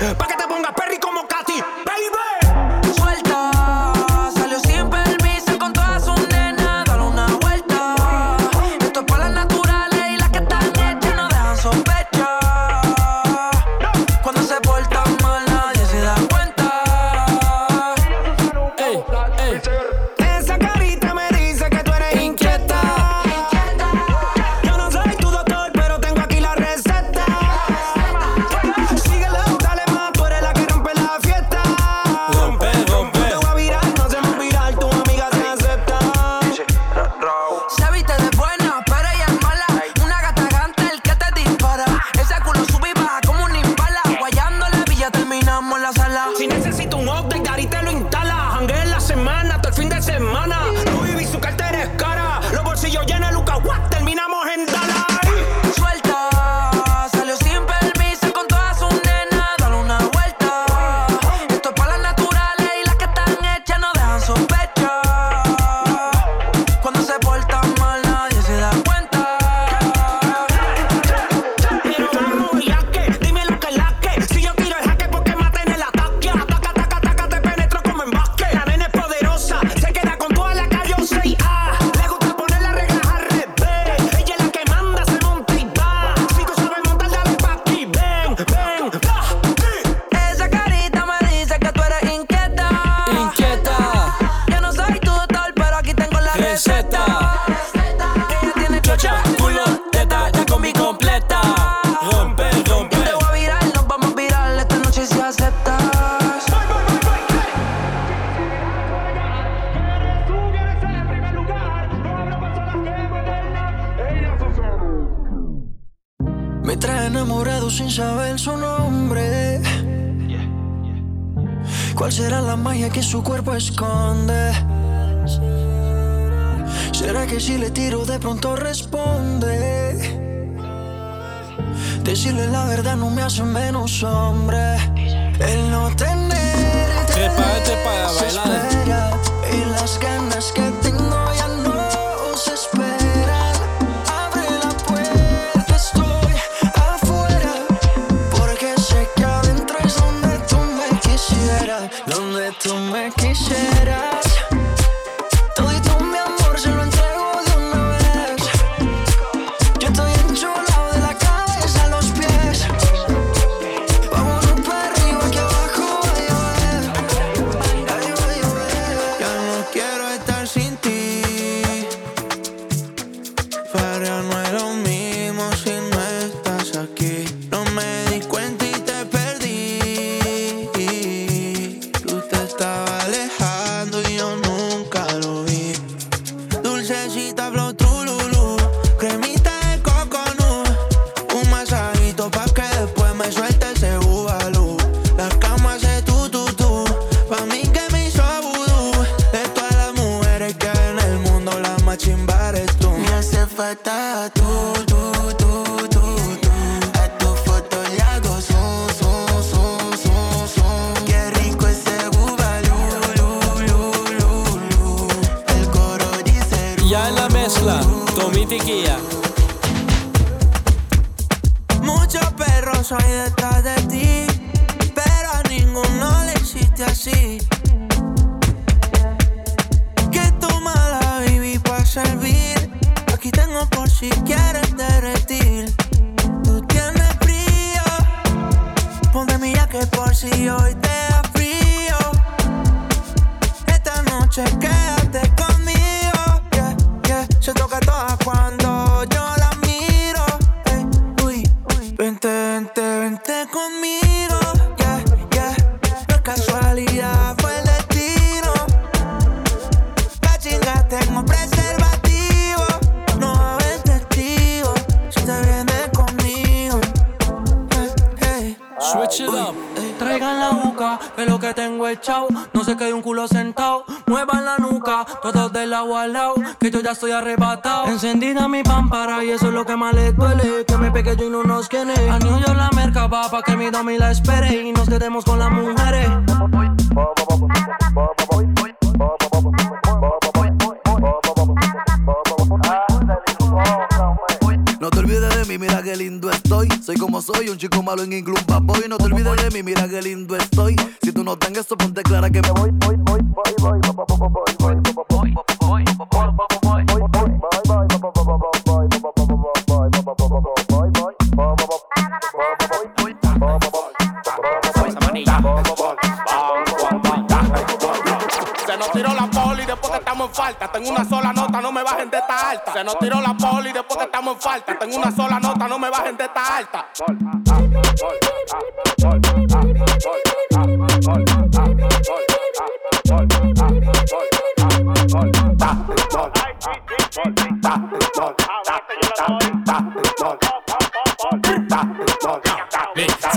hombres 134.03 134.62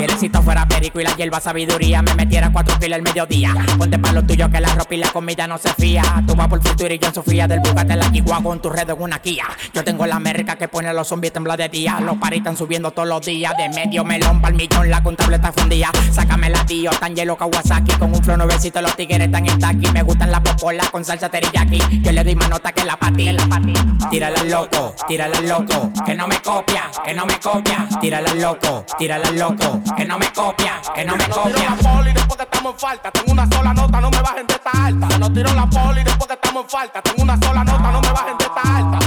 El 0.07 0.12
éxito 0.12 0.41
fuera 0.41 0.65
perico 0.69 1.01
y 1.01 1.03
la 1.03 1.16
hierba 1.16 1.41
sabiduría, 1.41 2.01
me 2.01 2.15
metiera 2.15 2.53
cuatro 2.53 2.78
kilos 2.78 2.95
al 2.95 3.03
mediodía. 3.03 3.53
Ponte 3.77 3.99
pa' 3.99 4.12
lo 4.12 4.23
tuyo 4.23 4.49
que 4.49 4.61
la 4.61 4.73
ropa 4.73 4.95
y 4.95 4.99
la 4.99 5.11
comida 5.11 5.49
no 5.49 5.59
se 5.59 5.69
fía. 5.70 6.23
Tú 6.24 6.37
vas 6.37 6.47
por 6.47 6.62
futuro 6.62 6.95
y 6.95 6.99
yo 7.01 7.09
en 7.09 7.15
Sofía 7.15 7.49
del 7.49 7.59
Bugatti 7.59 7.93
en 7.93 7.99
la 7.99 8.12
Chihuahua 8.12 8.41
con 8.45 8.62
tu 8.62 8.70
red 8.70 8.89
en 8.89 9.03
una 9.03 9.19
Kia. 9.19 9.47
Yo 9.74 9.83
tengo 9.83 10.07
la 10.07 10.20
merca 10.20 10.55
que 10.55 10.69
pone 10.69 10.87
a 10.91 10.93
los 10.93 11.09
zombies 11.09 11.33
temblar 11.33 11.59
de 11.59 11.69
día. 11.69 11.99
Los 11.99 12.19
paris 12.19 12.39
están 12.39 12.57
subiendo 12.57 12.93
todos 12.93 13.09
los 13.09 13.20
días. 13.27 13.53
De 13.59 13.69
medio 13.69 14.05
melón 14.05 14.41
pa'l 14.41 14.55
millón, 14.55 14.89
la 14.91 15.03
contable 15.03 15.37
está 15.37 15.53
fundida. 15.53 15.91
Sácame 16.12 16.51
la 16.51 16.65
tío, 16.65 16.93
tan 17.01 17.16
hielo 17.16 17.37
Kawasaki. 17.37 17.95
Con 17.99 18.15
un 18.15 18.23
flow 18.23 18.37
nuevecito, 18.37 18.81
los 18.81 18.95
tigres 18.95 19.23
están 19.23 19.49
en 19.49 19.59
taqui. 19.59 19.91
Me 19.91 20.05
gustan 20.05 20.31
las 20.31 20.41
popolas 20.41 20.89
con 20.91 21.05
salsa 21.05 21.28
teriyaki. 21.28 21.81
Yo 22.03 22.12
le 22.12 22.23
doy 22.23 22.37
más 22.37 22.49
nota 22.49 22.70
que 22.70 22.85
la 22.85 22.97
pati, 22.97 23.33
la 23.33 23.45
pati. 23.49 23.74
Tírala 24.09 24.41
al 24.41 24.51
loco, 24.53 24.95
tírala 25.09 25.37
al 25.37 25.49
loco. 25.49 25.91
Que 26.07 26.15
no 26.15 26.28
me 26.28 26.41
copia, 26.43 26.85
que 27.05 27.12
no 27.12 27.27
me 27.27 27.41
copia. 27.41 27.89
Tírala 28.01 28.31
al 28.31 28.41
loco, 28.41 28.87
tírala 28.97 29.27
al 29.27 29.37
loco. 29.37 29.83
Que 29.97 30.05
no 30.05 30.18
me 30.18 30.32
copia, 30.32 30.81
que 30.94 31.05
no 31.05 31.16
me 31.16 31.24
Se 31.24 31.28
nos 31.28 31.43
tiró 31.44 31.55
copia. 31.55 31.70
la 31.70 31.77
poli 31.77 32.12
después 32.12 32.36
que 32.36 32.43
estamos 32.43 32.73
en 32.73 32.78
falta. 32.78 33.10
Tengo 33.10 33.32
una 33.32 33.47
sola 33.47 33.73
nota, 33.73 34.01
no 34.01 34.10
me 34.10 34.20
bajen 34.20 34.47
de 34.47 34.55
esta 34.55 34.70
alta. 34.70 35.09
Se 35.09 35.18
nos 35.18 35.32
tiró 35.32 35.55
la 35.55 35.66
poli 35.66 36.05
después 36.05 36.27
que 36.27 36.35
estamos 36.35 36.64
en 36.64 36.70
falta. 36.70 37.02
Tengo 37.02 37.23
una 37.23 37.36
sola 37.39 37.64
nota, 37.64 37.93
no 37.93 38.01
me 38.01 38.12
bajen 38.12 38.39
de 38.39 38.44
esta 38.44 38.77
alta. 38.77 38.98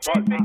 Shiggy 0.00 0.40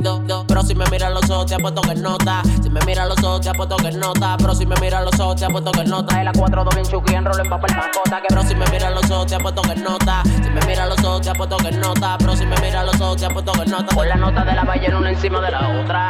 no, 0.00 0.44
Pero 0.46 0.62
si 0.62 0.74
me 0.74 0.84
mira 0.90 1.10
los 1.10 1.28
ojos, 1.30 1.46
te 1.46 1.54
apuesto 1.54 1.82
que 1.82 1.94
nota. 1.94 2.42
Si 2.62 2.70
me 2.70 2.80
mira 2.86 3.06
los 3.06 3.22
ojos, 3.22 3.40
te 3.40 3.50
apuesto 3.50 3.76
que 3.76 3.90
nota. 3.92 4.36
Pero 4.38 4.54
si 4.54 4.66
me 4.66 4.74
mira 4.80 5.02
los 5.02 5.18
ojos, 5.20 5.36
te 5.36 5.44
apuesto 5.44 5.72
que 5.72 5.84
nota. 5.84 6.22
la 6.22 6.32
4 6.32 6.64
doble 6.64 6.80
en 6.80 6.86
chuki, 6.86 7.14
en 7.14 7.26
en 7.26 7.48
papel 7.48 7.76
mascota. 7.76 8.20
Que 8.20 8.26
pero 8.28 8.42
si 8.42 8.54
me 8.54 8.64
mira 8.70 8.90
los 8.90 9.10
ojos, 9.10 9.26
te 9.26 9.34
apuesto 9.34 9.62
que 9.62 9.74
nota. 9.76 10.22
Si 10.24 10.50
me 10.50 10.60
mira 10.66 10.86
los 10.86 11.04
ojos, 11.04 11.20
te 11.22 11.30
apuesto 11.30 11.56
que 11.56 11.70
nota. 11.72 12.16
Pero 12.18 12.36
si 12.36 12.46
me 12.46 12.56
mira 12.60 12.84
los 12.84 13.00
ojos, 13.00 13.16
te 13.16 13.26
apuesto 13.26 13.52
que 13.52 13.66
nota. 13.66 13.94
Con 13.94 14.08
la 14.08 14.16
nota 14.16 14.44
de 14.44 14.52
la 14.52 14.64
ballena 14.64 14.98
una 14.98 15.10
encima 15.10 15.40
de 15.40 15.50
la 15.50 15.80
otra. 15.80 16.08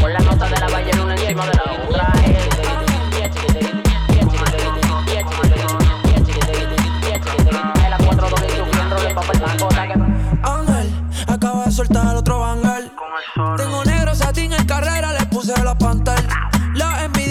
Con 0.00 0.12
la 0.12 0.18
nota 0.20 0.48
de 0.48 0.60
la 0.60 0.68
ballena 0.68 1.02
una 1.02 1.14
encima 1.14 1.46
de 1.46 1.54
la 1.54 1.62
otra. 1.88 2.23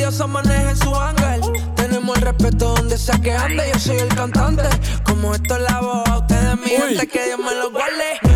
Los 0.03 0.19
envidiosos 0.19 0.29
manejan 0.29 0.75
su 0.75 0.95
ángel. 0.95 1.41
Tenemos 1.77 2.17
el 2.17 2.23
respeto 2.23 2.75
donde 2.75 2.97
sea 2.97 3.17
que 3.21 3.31
ande. 3.31 3.63
Yo 3.71 3.79
soy 3.79 3.97
el 3.99 4.09
cantante. 4.09 4.63
Como 5.05 5.33
esto 5.33 5.55
es 5.55 5.61
la 5.61 5.79
voz, 5.79 6.09
a 6.09 6.17
ustedes 6.17 6.57
mi 6.59 6.71
gente, 6.71 7.07
que 7.07 7.25
Dios 7.25 7.39
me 7.39 7.55
lo 7.55 7.71
guarde. 7.71 8.32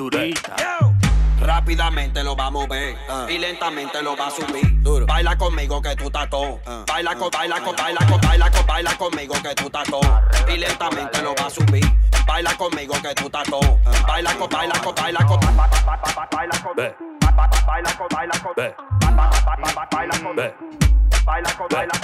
cinturita. 0.00 0.56
Rápidamente 1.40 2.20
ah. 2.20 2.22
lo 2.22 2.36
va 2.36 2.46
a 2.46 2.50
mover 2.50 2.94
uh. 2.94 2.98
Ah. 3.08 3.26
Ah. 3.26 3.30
y 3.30 3.38
lentamente 3.38 4.02
lo 4.02 4.16
va 4.16 4.28
a 4.28 4.30
subir. 4.30 4.80
Baila 5.06 5.36
conmigo 5.36 5.82
que 5.82 5.94
tú 5.96 6.10
taco. 6.10 6.60
Uh. 6.66 6.84
Baila 6.86 7.14
con, 7.16 7.30
baila 7.30 7.60
con, 7.60 7.76
baila 7.76 8.06
con, 8.06 8.20
baila 8.20 8.50
con, 8.50 8.66
baila 8.66 8.96
conmigo 8.96 9.34
que 9.42 9.54
tú 9.54 9.70
taco. 9.70 10.00
Y 10.48 10.56
lentamente 10.56 11.22
lo 11.22 11.34
va 11.34 11.46
a 11.46 11.50
subir. 11.50 11.84
Baila 12.26 12.54
conmigo 12.56 12.94
que 13.02 13.14
tú 13.14 13.28
taco. 13.30 13.58
Uh. 13.58 13.78
Baila 14.06 14.34
con, 14.34 14.48
baila 14.48 14.80
con, 14.80 14.94
baila 14.94 15.24
con, 15.26 15.40
baila 15.40 15.58
con. 15.58 15.76
Baila 16.30 16.58
con, 16.62 16.76
baila 17.66 17.92
con, 17.96 18.08
baila 18.10 18.38
con. 18.40 18.54
Baila 18.56 20.14
con, 20.20 20.36
baila 21.24 21.52
con, 21.54 21.68
baila 21.68 21.92
con. 21.92 21.99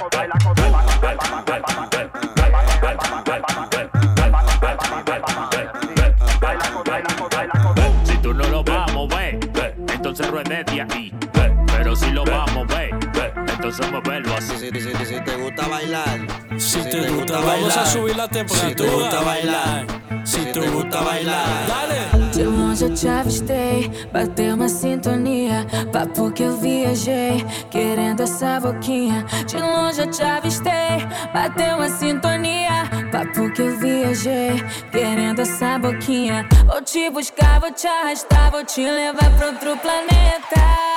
Entonces 13.77 13.93
muévelo 13.93 14.35
así. 14.35 14.57
Si, 14.57 15.21
te 15.21 15.37
gusta 15.37 15.69
bailar, 15.69 16.27
Si 16.59 16.81
te 16.81 17.11
gusta, 17.11 17.41
vamos 17.41 17.77
a 17.77 17.87
subir 17.87 18.17
la 18.17 18.29
temperatura. 18.29 18.69
Si 18.69 18.75
te 18.75 18.89
gusta 18.89 19.21
bailar, 19.21 19.87
Si 20.25 20.45
te 20.47 20.61
gusta 20.71 21.01
bailar, 21.03 21.67
dale. 21.69 22.33
De 22.33 22.45
longe 22.45 22.85
eu 22.85 22.95
te 22.95 23.09
avistei, 23.09 23.91
bateu 24.13 24.55
uma 24.55 24.69
sintonia. 24.69 25.67
Papo 25.93 26.31
que 26.33 26.43
eu 26.43 26.57
viajei, 26.59 27.45
querendo 27.71 28.23
essa 28.23 28.61
boquinha. 28.61 29.25
De 29.47 29.57
longe 29.57 30.01
eu 30.01 30.11
te 30.11 30.23
avistei, 30.23 31.07
bateu 31.33 31.77
uma 31.77 31.89
sintonia. 31.89 32.85
Papo 33.13 33.51
que 33.53 33.63
eu 33.63 33.79
viajei, 33.79 34.63
querendo 34.91 35.43
essa 35.43 35.79
boquinha. 35.79 36.47
Vou 36.67 36.83
te 36.83 37.09
buscar, 37.11 37.61
vou 37.61 37.71
te 37.71 37.87
arrastar, 37.87 38.51
vou 38.51 38.65
te 38.65 38.85
levar 38.85 39.31
pra 39.37 39.47
outro 39.47 39.77
planeta. 39.79 40.97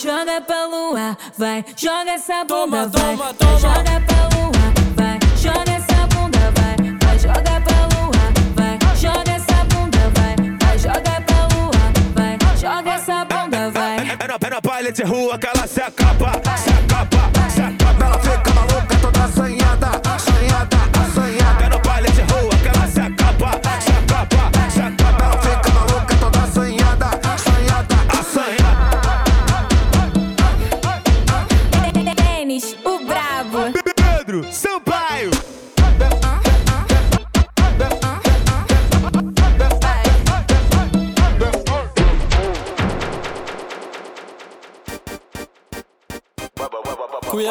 Joga 0.00 0.40
pra 0.40 0.66
lua, 0.66 1.18
vai, 1.36 1.64
joga 1.76 2.12
essa 2.12 2.44
bunda, 2.44 2.86
vai. 2.86 3.16
vai, 3.16 3.34
Joga 3.58 4.00
pra 4.06 4.28
lua, 4.36 4.52
vai, 4.94 5.18
joga 5.36 5.72
essa 5.72 6.06
bunda, 6.06 6.38
vai. 6.54 6.76
Vai, 7.02 7.18
joga 7.18 7.60
pra 7.60 7.88
lua, 7.98 8.12
vai, 8.54 8.78
joga 8.96 9.32
essa 9.32 9.64
bunda, 9.64 9.98
vai. 10.14 10.36
Vai, 10.62 10.78
joga 10.78 11.20
pra 11.26 11.48
lua, 11.56 11.70
vai, 12.14 12.38
joga 12.56 12.90
essa 12.92 13.24
bunda, 13.24 13.70
vai. 13.70 13.96
É 13.98 14.28
na, 14.28 14.38
é 14.40 14.50
na 14.50 14.60
baile 14.60 14.92
de 14.92 15.02
rua 15.02 15.36
que 15.36 15.46
ela 15.48 15.66
se 15.66 15.82
acaba, 15.82 16.30
se 16.56 16.70
acaba, 16.70 17.50
se 17.50 17.60
acaba. 17.60 18.04
Ela 18.06 18.18
fica 18.20 18.47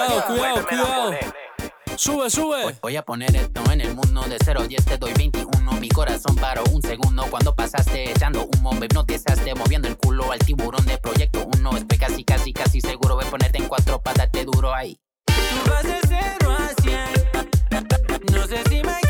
Cuidado, 0.08 0.26
cuidado, 0.26 0.68
cuidado. 0.68 1.14
Sube, 1.98 2.30
sube. 2.30 2.76
Voy 2.82 2.96
a 2.96 3.04
poner 3.04 3.36
esto 3.36 3.62
en 3.72 3.82
el 3.82 3.94
mundo 3.94 4.22
de 4.22 4.38
0 4.44 4.64
10 4.68 4.86
te 4.86 4.98
doy 4.98 5.12
21 5.14 5.72
Mi 5.82 5.90
corazón 5.90 6.36
paró 6.38 6.64
un 6.72 6.82
segundo 6.82 7.26
cuando 7.30 7.54
pasaste 7.54 8.12
echando 8.12 8.46
humo 8.46 8.72
Me 8.74 8.86
hipnotizaste 8.86 9.54
moviendo 9.56 9.88
el 9.88 9.98
culo 9.98 10.32
al 10.32 10.40
tiburón 10.40 10.86
de 10.86 10.98
Proyecto 11.00 11.46
1 11.58 11.78
Estoy 11.78 11.98
casi, 11.98 12.24
casi, 12.24 12.54
casi 12.54 12.80
seguro 12.80 13.16
Voy 13.16 13.26
a 13.26 13.30
ponerte 13.30 13.58
en 13.58 13.68
cuatro 13.68 14.02
para 14.02 14.20
darte 14.20 14.46
duro 14.46 14.74
ahí 14.74 14.98
Tú 15.26 15.70
vas 15.70 15.84
de 15.84 16.00
cero 16.08 16.56
a 16.58 16.82
cien. 16.82 18.34
No 18.34 18.48
sé 18.48 18.64
si 18.70 18.82
me 18.84 19.07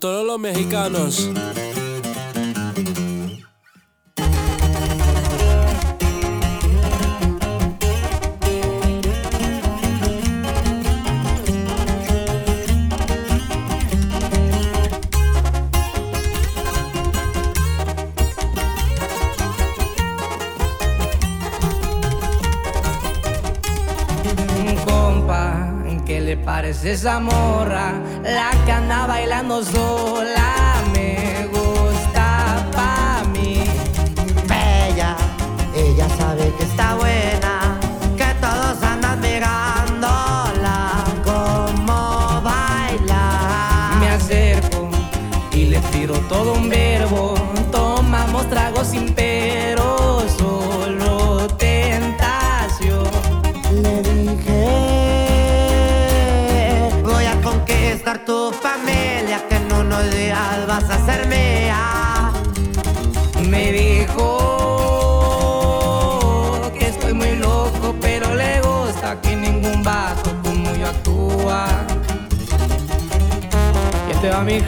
Todos 0.00 0.26
los 0.26 0.38
mexicanos, 0.38 1.28
un 24.58 24.76
compa 24.84 25.70
que 26.06 26.20
le 26.20 26.36
parece 26.38 27.08
amor 27.08 27.41
la 28.22 28.50
que 28.64 28.72
anda 28.72 29.06
bailando 29.06 29.64
sola. 29.64 30.41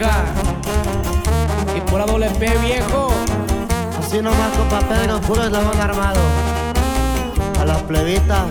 acá. 0.05 0.25
Y 1.77 1.81
pura 1.91 2.07
doble 2.07 2.31
P, 2.31 2.59
viejo. 2.59 3.09
Así 3.99 4.21
nomás 4.21 4.51
con 4.57 4.69
papel, 4.69 5.09
con 5.09 5.21
puro 5.23 5.45
eslabón 5.45 5.81
armado. 5.81 6.21
A 7.61 7.65
las 7.65 7.83
plebitas. 7.83 8.47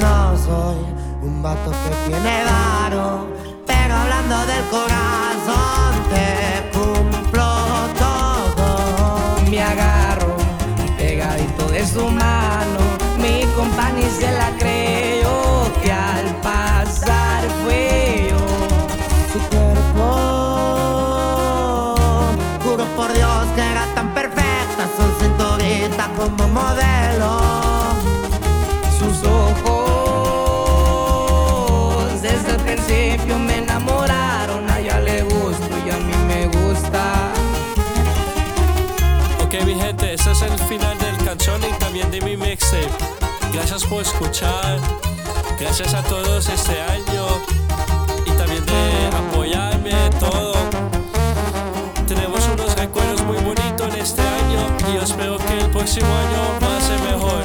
No 0.00 0.36
soy 0.36 0.76
un 1.22 1.42
vato 1.42 1.70
que 1.70 2.10
tiene 2.10 2.44
varo, 2.44 3.26
pero 3.66 3.94
hablando 3.94 4.46
del 4.46 4.64
corazón. 4.70 4.99
seres 11.90 11.96
humanos. 11.96 12.79
gracias 43.70 43.88
por 43.88 44.02
escuchar, 44.02 44.80
gracias 45.60 45.94
a 45.94 46.02
todos 46.02 46.48
este 46.48 46.80
año 46.80 47.26
y 48.26 48.30
también 48.32 48.66
de 48.66 49.16
apoyarme 49.16 49.92
todo. 50.18 50.54
Tenemos 52.08 52.48
unos 52.52 52.76
recuerdos 52.76 53.22
muy 53.22 53.36
bonitos 53.36 53.94
en 53.94 54.00
este 54.00 54.22
año 54.22 54.66
y 54.90 54.94
yo 54.96 55.02
espero 55.02 55.38
que 55.38 55.60
el 55.60 55.70
próximo 55.70 56.08
año 56.08 56.58
pase 56.58 56.98
mejor. 57.12 57.44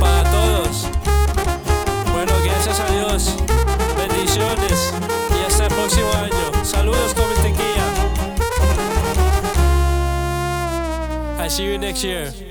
Para 0.00 0.30
todos. 0.30 0.86
Bueno, 2.12 2.32
gracias 2.44 2.78
a 2.78 2.86
Dios. 2.92 3.34
Bendiciones 3.96 4.94
y 5.34 5.44
hasta 5.44 5.66
el 5.66 5.74
próximo 5.74 6.12
año. 6.22 6.64
Saludos 6.64 7.14
con 7.14 7.30
I'll 11.40 11.48
see 11.50 11.64
you 11.64 11.78
next 11.78 12.04
year. 12.04 12.49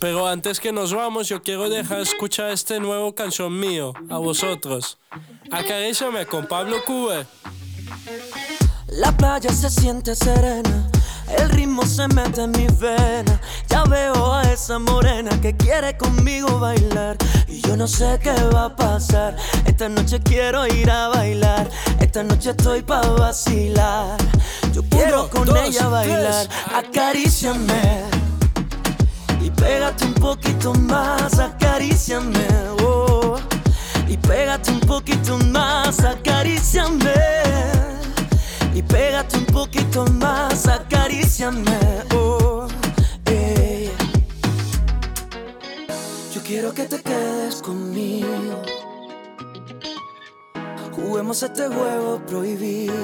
Pero 0.00 0.26
antes 0.26 0.60
que 0.60 0.72
nos 0.72 0.94
vamos, 0.94 1.28
yo 1.28 1.42
quiero 1.42 1.68
dejar 1.68 2.00
escuchar 2.00 2.50
este 2.50 2.80
nuevo 2.80 3.14
canción 3.14 3.60
mío, 3.60 3.92
a 4.08 4.16
vosotros. 4.16 4.98
Acaríciame 5.50 6.24
con 6.24 6.46
Pablo 6.46 6.82
Cube. 6.86 7.26
La 8.88 9.14
playa 9.14 9.50
se 9.52 9.68
siente 9.68 10.16
serena, 10.16 10.90
el 11.36 11.50
ritmo 11.50 11.84
se 11.84 12.08
mete 12.08 12.44
en 12.44 12.52
mi 12.52 12.66
vena. 12.80 13.40
Ya 13.68 13.84
veo 13.84 14.32
a 14.32 14.42
esa 14.44 14.78
morena 14.78 15.38
que 15.42 15.54
quiere 15.54 15.94
conmigo 15.98 16.58
bailar. 16.58 17.18
Y 17.46 17.60
yo 17.60 17.76
no 17.76 17.86
sé 17.86 18.18
qué 18.22 18.32
va 18.54 18.64
a 18.64 18.76
pasar. 18.76 19.36
Esta 19.66 19.90
noche 19.90 20.18
quiero 20.20 20.66
ir 20.66 20.90
a 20.90 21.08
bailar. 21.08 21.68
Esta 22.00 22.22
noche 22.22 22.50
estoy 22.50 22.80
pa' 22.80 23.06
vacilar. 23.06 24.16
Yo 24.72 24.82
quiero 24.84 25.28
con 25.28 25.54
ella 25.58 25.88
bailar. 25.88 26.48
Acaríciame 26.74 28.09
Pégate 29.56 30.04
un 30.04 30.14
poquito 30.14 30.72
más. 30.74 31.38
Acaríciame. 31.38 32.46
oh. 32.82 33.36
Y 34.08 34.16
pégate 34.16 34.70
un 34.70 34.80
poquito 34.80 35.38
más. 35.38 36.00
Acaríciame. 36.00 37.14
Y 38.80 38.82
pégate 38.82 39.36
un 39.36 39.44
poquito 39.46 40.06
más, 40.06 40.66
acaríciame, 40.66 41.78
oh. 42.14 42.66
Yo 46.32 46.40
quiero 46.42 46.72
que 46.72 46.84
te 46.84 47.02
quedes 47.02 47.60
conmigo. 47.60 48.62
Juguemos 50.92 51.42
este 51.42 51.66
juego 51.68 52.20
prohibido. 52.26 52.94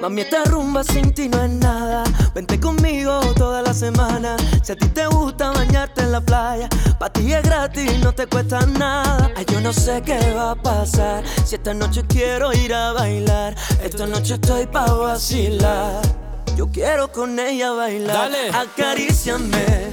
Mami, 0.00 0.22
esta 0.22 0.44
rumba 0.44 0.82
sin 0.84 1.12
ti 1.14 1.28
no 1.28 1.42
es 1.42 1.50
nada. 1.50 2.04
Vente 2.34 2.58
conmigo 2.60 3.20
toda 3.36 3.62
la 3.62 3.72
semana. 3.72 4.36
Si 4.62 4.72
a 4.72 4.76
ti 4.76 4.88
te 4.88 5.06
gusta 5.06 5.50
bañarte 5.52 6.02
en 6.02 6.12
la 6.12 6.20
playa, 6.20 6.68
pa' 6.98 7.10
ti 7.10 7.32
es 7.32 7.42
gratis, 7.42 7.98
no 8.00 8.12
te 8.12 8.26
cuesta 8.26 8.60
nada. 8.66 9.30
Ay, 9.36 9.44
yo 9.50 9.60
no 9.60 9.72
sé 9.72 10.02
qué 10.02 10.18
va 10.34 10.52
a 10.52 10.54
pasar. 10.54 11.24
Si 11.44 11.54
esta 11.54 11.72
noche 11.74 12.02
quiero 12.08 12.52
ir 12.52 12.74
a 12.74 12.92
bailar, 12.92 13.54
esta 13.82 14.06
noche 14.06 14.34
estoy 14.34 14.66
pa' 14.66 14.92
vacilar. 14.92 16.02
Yo 16.56 16.68
quiero 16.68 17.10
con 17.10 17.38
ella 17.38 17.72
bailar. 17.72 18.30
Dale. 18.30 18.50
Acaríciame. 18.50 19.92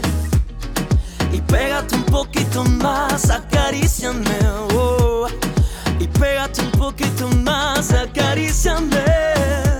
Y 1.31 1.41
pégate 1.41 1.95
un 1.95 2.03
poquito 2.03 2.63
más, 2.63 3.29
acaríciame. 3.29 4.37
oh. 4.75 5.27
Y 5.99 6.07
pégate 6.07 6.61
un 6.61 6.71
poquito 6.71 7.27
más, 7.29 7.91
acaríciame. 7.93 9.70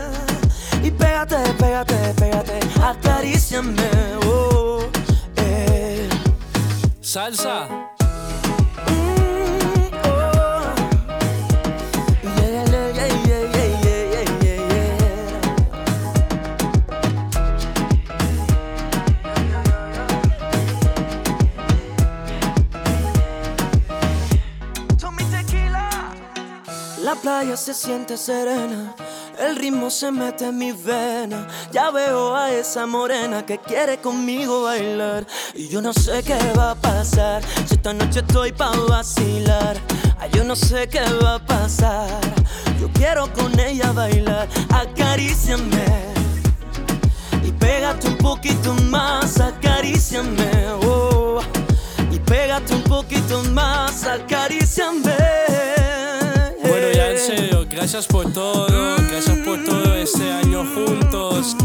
Y 0.84 0.90
pégate, 0.91 1.38
pégate, 1.60 2.14
pégate, 2.20 2.60
acaríciame. 2.82 3.76
Oh, 4.26 4.84
eh. 5.38 6.10
Salsa. 7.02 7.68
La 27.03 27.16
playa 27.16 27.58
se 27.58 27.74
siente 27.74 28.16
serena, 28.16 28.95
el 29.41 29.55
ritmo 29.55 29.89
se 29.89 30.11
mete 30.11 30.45
en 30.45 30.57
mi 30.57 30.72
vena. 30.72 31.47
Ya 31.72 31.89
veo 31.91 32.35
a 32.35 32.51
esa 32.51 32.85
morena 32.85 33.45
que 33.45 33.57
quiere 33.57 33.97
conmigo 33.97 34.63
bailar. 34.63 35.26
Y 35.55 35.68
yo 35.68 35.81
no 35.81 35.93
sé 35.93 36.23
qué 36.23 36.38
va 36.57 36.72
a 36.72 36.76
pasar, 36.76 37.41
si 37.65 37.76
esta 37.76 37.93
noche 37.93 38.19
estoy 38.19 38.51
pa' 38.51 38.72
vacilar. 38.88 39.77
Ay, 40.19 40.30
yo 40.34 40.43
no 40.43 40.55
sé 40.55 40.88
qué 40.88 41.01
va 41.23 41.35
a 41.35 41.45
pasar, 41.45 42.22
yo 42.80 42.89
quiero 42.93 43.31
con 43.34 43.59
ella 43.59 43.91
bailar. 43.91 44.47
Acaríciame 44.69 45.85
y 47.43 47.51
pégate 47.51 48.07
un 48.07 48.18
poquito 48.18 48.73
más, 48.89 49.39
acaríciame. 49.39 50.51
Oh, 50.84 51.41
y 52.11 52.19
pégate 52.19 52.76
un 52.76 52.84
poquito 52.84 53.43
más, 53.51 54.05
acaríciame. 54.05 55.81
Gracias 57.82 58.06
por 58.06 58.32
todo, 58.32 58.68
gracias 59.10 59.40
por 59.40 59.64
todo 59.64 59.95
este 59.95 60.32
año 60.32 60.64
juntos. 60.64 61.56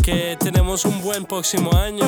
Que 0.00 0.36
tenemos 0.38 0.84
un 0.84 1.02
buen 1.02 1.24
próximo 1.24 1.72
año. 1.76 2.04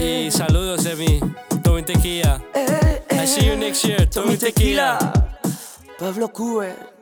Y 0.00 0.28
saludos 0.32 0.82
de 0.82 0.96
mí, 0.96 1.20
Tommy 1.62 1.84
Tequila. 1.84 2.42
I 3.12 3.26
see 3.28 3.46
you 3.46 3.56
next 3.56 3.84
year, 3.84 4.10
Tommy 4.10 4.36
Tequila. 4.36 4.98
Pablo 6.00 6.32
Cue. 6.32 6.95